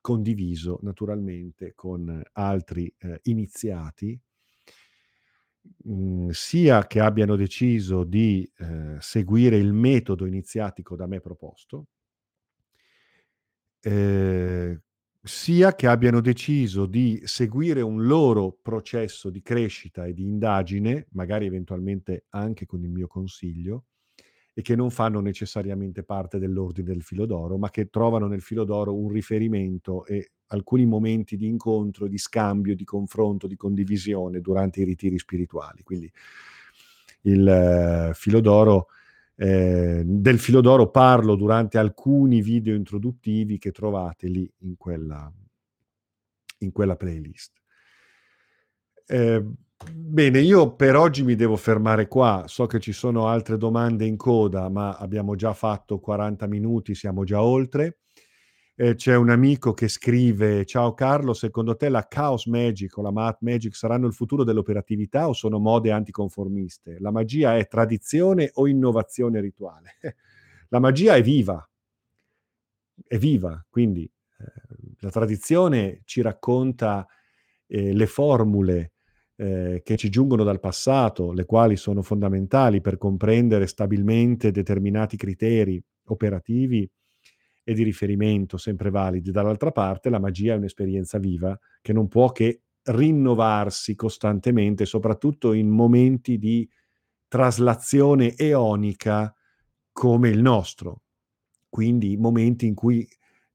condiviso 0.00 0.80
naturalmente 0.82 1.74
con 1.76 2.20
altri 2.32 2.92
eh, 2.98 3.20
iniziati, 3.22 4.20
mh, 5.84 5.92
mm, 5.92 6.28
sia 6.30 6.86
che 6.86 7.00
abbiano 7.00 7.36
deciso 7.36 8.04
di 8.04 8.48
eh, 8.58 8.96
seguire 9.00 9.56
il 9.56 9.72
metodo 9.72 10.26
iniziatico 10.26 10.96
da 10.96 11.06
me 11.06 11.20
proposto, 11.20 11.86
eh, 13.80 14.80
sia 15.22 15.74
che 15.74 15.86
abbiano 15.86 16.20
deciso 16.20 16.86
di 16.86 17.20
seguire 17.24 17.80
un 17.80 18.04
loro 18.06 18.56
processo 18.62 19.28
di 19.30 19.42
crescita 19.42 20.06
e 20.06 20.12
di 20.14 20.22
indagine, 20.22 21.06
magari 21.10 21.46
eventualmente 21.46 22.26
anche 22.30 22.64
con 22.66 22.82
il 22.82 22.90
mio 22.90 23.06
consiglio, 23.06 23.86
e 24.54 24.62
che 24.62 24.74
non 24.74 24.90
fanno 24.90 25.20
necessariamente 25.20 26.02
parte 26.02 26.38
dell'ordine 26.38 26.88
del 26.88 27.02
filo 27.02 27.26
d'oro, 27.26 27.58
ma 27.58 27.68
che 27.70 27.90
trovano 27.90 28.26
nel 28.26 28.40
filo 28.40 28.64
d'oro 28.64 28.94
un 28.94 29.10
riferimento 29.10 30.06
e 30.06 30.30
alcuni 30.48 30.86
momenti 30.86 31.36
di 31.36 31.46
incontro, 31.46 32.06
di 32.06 32.18
scambio, 32.18 32.74
di 32.74 32.84
confronto, 32.84 33.46
di 33.46 33.56
condivisione 33.56 34.40
durante 34.40 34.80
i 34.80 34.84
ritiri 34.84 35.18
spirituali. 35.18 35.82
Quindi 35.82 36.10
il 37.22 37.46
eh, 37.48 38.14
filo 38.14 38.40
d'oro 38.40 38.88
eh, 39.38 40.02
del 40.04 40.38
filo 40.38 40.62
d'oro 40.62 40.90
parlo 40.90 41.36
durante 41.36 41.76
alcuni 41.76 42.40
video 42.40 42.74
introduttivi 42.74 43.58
che 43.58 43.70
trovate 43.70 44.28
lì 44.28 44.50
in 44.60 44.76
quella, 44.76 45.30
in 46.60 46.72
quella 46.72 46.96
playlist. 46.96 47.52
Eh, 49.06 49.44
bene, 49.92 50.40
io 50.40 50.74
per 50.74 50.96
oggi 50.96 51.22
mi 51.22 51.34
devo 51.34 51.56
fermare 51.56 52.08
qua. 52.08 52.44
So 52.46 52.66
che 52.66 52.80
ci 52.80 52.92
sono 52.92 53.28
altre 53.28 53.58
domande 53.58 54.06
in 54.06 54.16
coda, 54.16 54.70
ma 54.70 54.96
abbiamo 54.96 55.36
già 55.36 55.52
fatto 55.52 55.98
40 55.98 56.46
minuti, 56.46 56.94
siamo 56.94 57.24
già 57.24 57.42
oltre. 57.42 57.98
Eh, 58.78 58.94
c'è 58.94 59.16
un 59.16 59.30
amico 59.30 59.72
che 59.72 59.88
scrive: 59.88 60.66
Ciao 60.66 60.92
Carlo, 60.92 61.32
secondo 61.32 61.76
te 61.76 61.88
la 61.88 62.06
Chaos 62.06 62.44
Magic 62.46 62.94
o 62.98 63.02
la 63.02 63.10
Math 63.10 63.38
Magic 63.40 63.74
saranno 63.74 64.06
il 64.06 64.12
futuro 64.12 64.44
dell'operatività 64.44 65.28
o 65.28 65.32
sono 65.32 65.58
mode 65.58 65.90
anticonformiste? 65.92 66.98
La 67.00 67.10
magia 67.10 67.56
è 67.56 67.66
tradizione 67.68 68.50
o 68.54 68.66
innovazione 68.66 69.40
rituale? 69.40 69.96
la 70.68 70.78
magia 70.78 71.16
è 71.16 71.22
viva, 71.22 71.66
è 73.06 73.18
viva, 73.18 73.64
quindi 73.68 74.04
eh, 74.04 74.44
la 75.00 75.10
tradizione 75.10 76.00
ci 76.04 76.20
racconta 76.22 77.06
eh, 77.66 77.92
le 77.92 78.06
formule 78.06 78.92
eh, 79.36 79.80
che 79.84 79.96
ci 79.96 80.08
giungono 80.10 80.44
dal 80.44 80.60
passato, 80.60 81.32
le 81.32 81.44
quali 81.44 81.76
sono 81.76 82.02
fondamentali 82.02 82.80
per 82.80 82.98
comprendere 82.98 83.66
stabilmente 83.66 84.50
determinati 84.50 85.16
criteri 85.16 85.82
operativi 86.08 86.88
e 87.68 87.74
di 87.74 87.82
riferimento 87.82 88.58
sempre 88.58 88.90
validi. 88.90 89.32
Dall'altra 89.32 89.72
parte 89.72 90.08
la 90.08 90.20
magia 90.20 90.54
è 90.54 90.56
un'esperienza 90.56 91.18
viva 91.18 91.58
che 91.82 91.92
non 91.92 92.06
può 92.06 92.30
che 92.30 92.60
rinnovarsi 92.84 93.96
costantemente, 93.96 94.84
soprattutto 94.84 95.52
in 95.52 95.68
momenti 95.68 96.38
di 96.38 96.68
traslazione 97.26 98.36
eonica 98.36 99.34
come 99.90 100.28
il 100.28 100.40
nostro. 100.40 101.02
Quindi 101.68 102.16
momenti 102.16 102.66
in 102.66 102.74
cui 102.74 103.04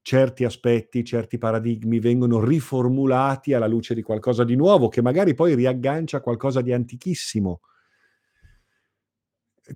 certi 0.02 0.44
aspetti, 0.44 1.04
certi 1.04 1.38
paradigmi 1.38 1.98
vengono 1.98 2.44
riformulati 2.44 3.54
alla 3.54 3.66
luce 3.66 3.94
di 3.94 4.02
qualcosa 4.02 4.44
di 4.44 4.56
nuovo, 4.56 4.88
che 4.88 5.00
magari 5.00 5.32
poi 5.34 5.54
riaggancia 5.54 6.20
qualcosa 6.20 6.60
di 6.60 6.72
antichissimo 6.74 7.60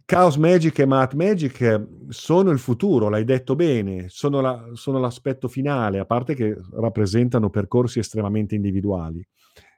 Chaos 0.04 0.36
Magic 0.36 0.78
e 0.78 0.86
Math 0.86 1.14
Magic 1.14 1.86
sono 2.08 2.50
il 2.50 2.58
futuro, 2.58 3.08
l'hai 3.08 3.24
detto 3.24 3.54
bene, 3.54 4.08
sono, 4.08 4.40
la, 4.40 4.70
sono, 4.74 4.98
l'aspetto 4.98 5.48
finale, 5.48 5.98
a 5.98 6.04
parte 6.04 6.34
che 6.34 6.56
rappresentano 6.72 7.50
percorsi 7.50 7.98
estremamente 7.98 8.54
individuali, 8.54 9.26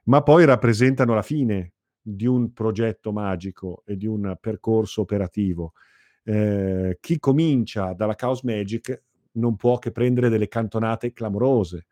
ma 0.05 0.21
poi 0.21 0.45
rappresentano 0.45 1.13
la 1.13 1.21
fine 1.21 1.73
di 2.01 2.25
un 2.25 2.53
progetto 2.53 3.11
magico 3.11 3.83
e 3.85 3.95
di 3.95 4.07
un 4.07 4.35
percorso 4.39 5.01
operativo. 5.01 5.73
Eh, 6.23 6.97
chi 6.99 7.19
comincia 7.19 7.93
dalla 7.93 8.15
Chaos 8.15 8.41
Magic 8.41 9.03
non 9.33 9.55
può 9.55 9.77
che 9.77 9.91
prendere 9.91 10.29
delle 10.29 10.47
cantonate 10.47 11.13
clamorose, 11.13 11.85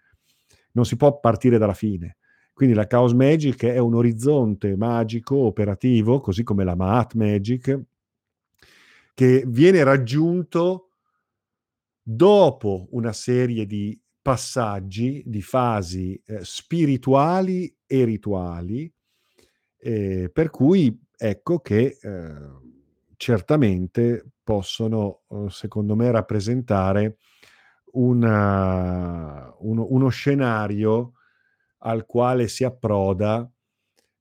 non 0.71 0.86
si 0.86 0.95
può 0.95 1.19
partire 1.19 1.57
dalla 1.57 1.73
fine. 1.73 2.17
Quindi 2.53 2.75
la 2.75 2.88
Chaos 2.88 3.13
Magic 3.13 3.65
è 3.65 3.78
un 3.78 3.93
orizzonte 3.93 4.75
magico 4.75 5.36
operativo, 5.36 6.19
così 6.19 6.43
come 6.43 6.63
la 6.63 6.75
Math 6.75 7.13
Magic, 7.13 7.80
che 9.18 9.43
viene 9.47 9.84
raggiunto 9.84 10.89
dopo 12.03 12.86
una 12.91 13.13
serie 13.13 13.65
di 13.65 13.99
passaggi, 14.22 15.24
di 15.26 15.41
fasi 15.41 16.22
eh, 16.24 16.45
spirituali 16.45 17.76
e 17.88 18.05
rituali, 18.05 18.93
eh, 19.80 20.30
per 20.32 20.51
cui 20.51 20.95
ecco 21.18 21.57
che 21.61 21.97
eh, 21.99 22.36
certamente 23.15 24.34
possono, 24.43 25.22
eh, 25.30 25.45
secondo 25.49 25.95
me, 25.95 26.11
rappresentare 26.11 27.18
una, 27.93 29.51
uno, 29.61 29.88
uno 29.89 30.09
scenario 30.09 31.13
al 31.80 32.05
quale 32.05 32.47
si 32.47 32.63
approda 32.63 33.49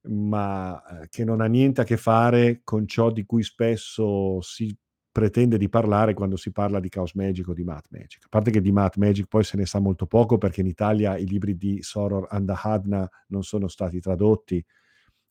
ma 0.08 1.02
eh, 1.02 1.08
che 1.10 1.24
non 1.24 1.42
ha 1.42 1.46
niente 1.46 1.82
a 1.82 1.84
che 1.84 1.98
fare 1.98 2.60
con 2.64 2.86
ciò 2.86 3.10
di 3.10 3.26
cui 3.26 3.42
spesso 3.42 4.40
si 4.40 4.74
pretende 5.16 5.56
di 5.56 5.70
parlare 5.70 6.12
quando 6.12 6.36
si 6.36 6.52
parla 6.52 6.78
di 6.78 6.90
Chaos 6.90 7.14
Magic 7.14 7.48
o 7.48 7.54
di 7.54 7.64
Math 7.64 7.86
Magic. 7.88 8.24
A 8.24 8.28
parte 8.28 8.50
che 8.50 8.60
di 8.60 8.70
Math 8.70 8.98
Magic 8.98 9.28
poi 9.28 9.44
se 9.44 9.56
ne 9.56 9.64
sa 9.64 9.78
molto 9.78 10.04
poco 10.04 10.36
perché 10.36 10.60
in 10.60 10.66
Italia 10.66 11.16
i 11.16 11.26
libri 11.26 11.56
di 11.56 11.78
Soror 11.80 12.26
Andahadna 12.28 13.08
non 13.28 13.42
sono 13.42 13.66
stati 13.66 13.98
tradotti, 13.98 14.62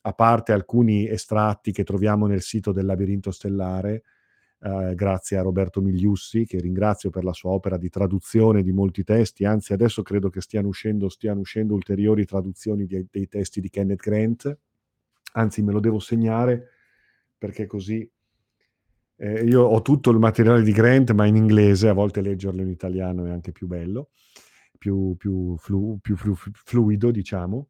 a 0.01 0.11
parte 0.13 0.53
alcuni 0.53 1.07
estratti 1.07 1.71
che 1.71 1.83
troviamo 1.83 2.25
nel 2.25 2.41
sito 2.41 2.71
del 2.71 2.88
Labirinto 2.88 3.29
Stellare, 3.29 4.01
eh, 4.59 4.95
grazie 4.95 5.38
a 5.38 5.43
Roberto 5.43 5.81
Migliussi, 5.81 6.47
che 6.47 6.59
ringrazio 6.59 7.11
per 7.11 7.23
la 7.23 7.33
sua 7.33 7.51
opera 7.51 7.77
di 7.77 7.89
traduzione 7.89 8.63
di 8.63 8.71
molti 8.71 9.03
testi, 9.03 9.45
anzi 9.45 9.73
adesso 9.73 10.01
credo 10.01 10.31
che 10.31 10.41
stiano 10.41 10.67
uscendo, 10.67 11.09
stiano 11.09 11.41
uscendo 11.41 11.75
ulteriori 11.75 12.25
traduzioni 12.25 12.88
di, 12.88 13.05
dei 13.11 13.27
testi 13.27 13.61
di 13.61 13.69
Kenneth 13.69 14.01
Grant, 14.01 14.57
anzi 15.33 15.61
me 15.61 15.71
lo 15.71 15.79
devo 15.79 15.99
segnare 15.99 16.69
perché 17.38 17.67
così 17.67 18.09
eh, 19.18 19.43
io 19.43 19.63
ho 19.63 19.82
tutto 19.82 20.11
il 20.11 20.20
materiale 20.20 20.61
di 20.61 20.72
Grant, 20.72 21.11
ma 21.11 21.26
in 21.26 21.36
inglese, 21.36 21.88
a 21.88 21.93
volte 21.93 22.22
leggerlo 22.22 22.61
in 22.61 22.70
italiano 22.70 23.26
è 23.26 23.32
anche 23.32 23.51
più 23.51 23.68
bello, 23.68 24.09
più, 24.78 25.16
più, 25.18 25.55
flu, 25.57 25.99
più 26.01 26.16
flu, 26.16 26.36
fluido, 26.36 27.11
diciamo. 27.11 27.70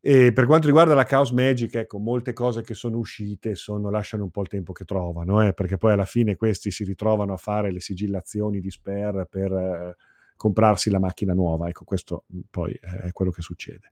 E 0.00 0.32
per 0.32 0.46
quanto 0.46 0.68
riguarda 0.68 0.94
la 0.94 1.04
Chaos 1.04 1.32
Magic, 1.32 1.74
ecco, 1.74 1.98
molte 1.98 2.32
cose 2.32 2.62
che 2.62 2.74
sono 2.74 2.98
uscite 2.98 3.56
sono, 3.56 3.90
lasciano 3.90 4.22
un 4.22 4.30
po' 4.30 4.42
il 4.42 4.48
tempo 4.48 4.72
che 4.72 4.84
trovano, 4.84 5.42
eh, 5.42 5.52
perché 5.52 5.78
poi 5.78 5.92
alla 5.92 6.04
fine 6.04 6.36
questi 6.36 6.70
si 6.70 6.84
ritrovano 6.84 7.32
a 7.32 7.36
fare 7.36 7.72
le 7.72 7.80
sigillazioni 7.80 8.60
di 8.60 8.70
Sper 8.70 9.26
per 9.28 9.52
eh, 9.52 9.96
comprarsi 10.36 10.90
la 10.90 11.00
macchina 11.00 11.34
nuova. 11.34 11.68
Ecco, 11.68 11.84
questo 11.84 12.24
poi 12.50 12.72
è 12.80 13.10
quello 13.10 13.32
che 13.32 13.42
succede. 13.42 13.90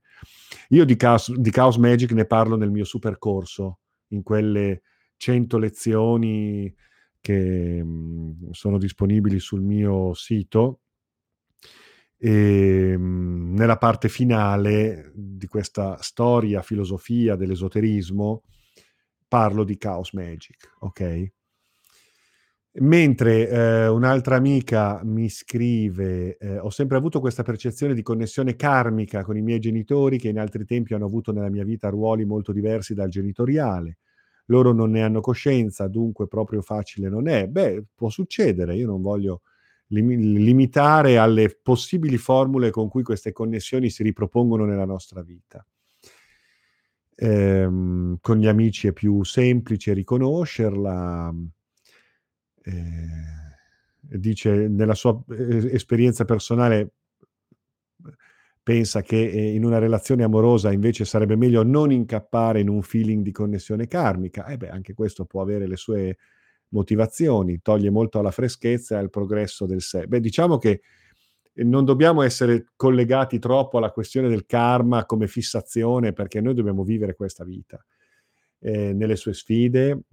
Io 0.69 0.85
di 0.85 0.95
Chaos, 0.95 1.33
di 1.33 1.51
Chaos 1.51 1.75
Magic 1.75 2.11
ne 2.13 2.25
parlo 2.25 2.55
nel 2.55 2.71
mio 2.71 2.85
super 2.85 3.17
corso, 3.17 3.79
in 4.09 4.23
quelle 4.23 4.83
100 5.17 5.57
lezioni 5.57 6.73
che 7.19 7.83
mh, 7.83 7.87
mhmm, 7.87 8.51
sono 8.51 8.77
disponibili 8.77 9.39
sul 9.39 9.61
mio 9.61 10.13
sito. 10.13 10.81
E, 12.17 12.91
ehm, 12.93 13.53
nella 13.55 13.77
parte 13.77 14.09
finale 14.09 15.11
di 15.13 15.47
questa 15.47 15.97
storia, 16.01 16.61
filosofia 16.61 17.35
dell'esoterismo, 17.35 18.43
parlo 19.27 19.63
di 19.63 19.77
Chaos 19.77 20.13
Magic, 20.13 20.75
ok? 20.79 21.31
Mentre 22.77 23.47
eh, 23.47 23.87
un'altra 23.87 24.35
amica 24.35 24.99
mi 25.05 25.29
scrive, 25.29 26.35
eh, 26.37 26.57
ho 26.59 26.69
sempre 26.69 26.97
avuto 26.97 27.21
questa 27.21 27.41
percezione 27.41 27.93
di 27.93 28.01
connessione 28.01 28.57
karmica 28.57 29.23
con 29.23 29.37
i 29.37 29.41
miei 29.41 29.59
genitori 29.59 30.17
che 30.17 30.27
in 30.27 30.37
altri 30.37 30.65
tempi 30.65 30.93
hanno 30.93 31.05
avuto 31.05 31.31
nella 31.31 31.49
mia 31.49 31.63
vita 31.63 31.87
ruoli 31.87 32.25
molto 32.25 32.51
diversi 32.51 32.93
dal 32.93 33.07
genitoriale. 33.07 33.99
Loro 34.45 34.73
non 34.73 34.91
ne 34.91 35.01
hanno 35.03 35.21
coscienza, 35.21 35.87
dunque 35.87 36.27
proprio 36.27 36.61
facile 36.61 37.09
non 37.09 37.27
è. 37.27 37.47
Beh, 37.47 37.83
può 37.95 38.09
succedere, 38.09 38.75
io 38.75 38.87
non 38.87 39.01
voglio 39.01 39.41
lim- 39.87 40.37
limitare 40.37 41.17
alle 41.17 41.57
possibili 41.61 42.17
formule 42.17 42.69
con 42.69 42.87
cui 42.87 43.03
queste 43.03 43.31
connessioni 43.31 43.89
si 43.89 44.03
ripropongono 44.03 44.65
nella 44.65 44.85
nostra 44.85 45.21
vita. 45.21 45.65
Ehm, 47.17 48.17
con 48.19 48.37
gli 48.37 48.47
amici 48.47 48.87
è 48.87 48.93
più 48.93 49.23
semplice 49.23 49.93
riconoscerla 49.93 51.33
eh, 52.65 54.17
dice 54.17 54.67
nella 54.67 54.95
sua 54.95 55.19
eh, 55.29 55.73
esperienza 55.73 56.25
personale 56.25 56.91
pensa 58.65 59.03
che 59.03 59.29
eh, 59.29 59.53
in 59.53 59.63
una 59.63 59.77
relazione 59.77 60.23
amorosa 60.23 60.71
invece 60.71 61.05
sarebbe 61.05 61.35
meglio 61.35 61.61
non 61.61 61.91
incappare 61.91 62.61
in 62.61 62.67
un 62.67 62.81
feeling 62.81 63.21
di 63.21 63.31
connessione 63.31 63.85
karmica. 63.85 64.47
E 64.47 64.53
eh 64.53 64.57
beh, 64.57 64.69
anche 64.69 64.95
questo 64.95 65.25
può 65.25 65.43
avere 65.43 65.67
le 65.67 65.75
sue 65.75 66.17
motivazioni, 66.69 67.61
toglie 67.61 67.91
molto 67.91 68.17
alla 68.17 68.31
freschezza 68.31 68.95
e 68.95 68.97
al 68.97 69.11
progresso 69.11 69.67
del 69.67 69.83
sé. 69.83 70.07
Beh, 70.07 70.19
diciamo 70.19 70.57
che 70.57 70.81
non 71.57 71.85
dobbiamo 71.85 72.23
essere 72.23 72.65
collegati 72.75 73.37
troppo 73.37 73.77
alla 73.77 73.91
questione 73.91 74.29
del 74.29 74.47
karma 74.47 75.05
come 75.05 75.27
fissazione, 75.27 76.11
perché 76.11 76.41
noi 76.41 76.55
dobbiamo 76.55 76.83
vivere 76.83 77.13
questa 77.13 77.43
vita 77.43 77.79
eh, 78.61 78.93
nelle 78.93 79.15
sue 79.15 79.35
sfide, 79.35 80.05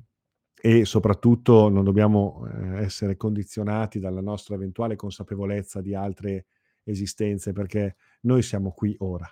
e 0.61 0.85
soprattutto 0.85 1.71
non 1.71 1.85
dobbiamo 1.85 2.47
eh, 2.47 2.83
essere 2.83 3.17
condizionati 3.17 3.99
dalla 3.99 4.21
nostra 4.21 4.57
eventuale 4.57 4.95
consapevolezza 4.95 5.81
di 5.81 5.95
altre 5.95 6.45
esistenze 6.85 7.53
perché 7.53 7.97
noi 8.23 8.43
siamo 8.43 8.73
qui 8.73 8.95
ora. 8.99 9.31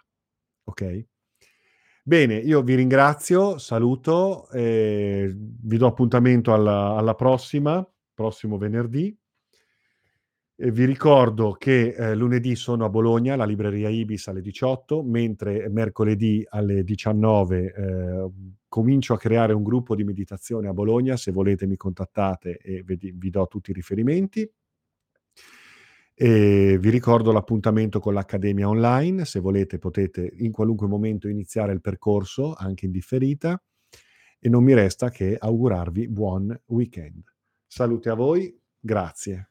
Ok? 0.65 1.05
Bene, 2.03 2.37
io 2.37 2.63
vi 2.63 2.75
ringrazio, 2.75 3.59
saluto, 3.59 4.49
eh, 4.51 5.33
vi 5.35 5.77
do 5.77 5.87
appuntamento 5.87 6.53
alla, 6.53 6.97
alla 6.97 7.15
prossima, 7.15 7.87
prossimo 8.15 8.57
venerdì. 8.57 9.17
E 10.63 10.71
vi 10.71 10.85
ricordo 10.85 11.53
che 11.53 11.95
eh, 11.95 12.15
lunedì 12.15 12.55
sono 12.55 12.85
a 12.85 12.91
Bologna, 12.91 13.35
alla 13.35 13.47
libreria 13.47 13.89
Ibis 13.89 14.29
alle 14.29 14.43
18, 14.43 15.03
mentre 15.03 15.69
mercoledì 15.71 16.45
alle 16.49 16.85
19 16.85 17.75
eh, 17.75 18.31
comincio 18.69 19.15
a 19.15 19.19
creare 19.19 19.53
un 19.55 19.63
gruppo 19.63 19.95
di 19.95 20.05
meditazione 20.05 20.69
a 20.69 20.75
Bologna. 20.75 21.17
Se 21.17 21.33
volete 21.33 21.67
mi 21.67 21.77
contattate 21.77 22.59
e 22.59 22.83
vi, 22.83 23.15
vi 23.15 23.31
do 23.31 23.47
tutti 23.47 23.71
i 23.71 23.75
riferimenti. 23.75 24.51
E 26.23 26.77
vi 26.79 26.91
ricordo 26.91 27.33
l'appuntamento 27.33 27.99
con 27.99 28.13
l'Accademia 28.13 28.69
Online. 28.69 29.25
Se 29.25 29.41
volete 29.41 29.79
potete 29.79 30.31
in 30.41 30.53
qualunque 30.53 30.87
momento 30.87 31.29
iniziare 31.29 31.73
il 31.73 31.81
percorso, 31.81 32.53
anche 32.53 32.85
in 32.85 32.93
differita. 32.93 33.59
E 34.39 34.49
non 34.51 34.63
mi 34.63 34.75
resta 34.75 35.09
che 35.09 35.35
augurarvi 35.41 36.09
buon 36.09 36.55
weekend. 36.67 37.25
Salute 37.67 38.11
a 38.11 38.15
voi, 38.15 38.55
grazie. 38.79 39.50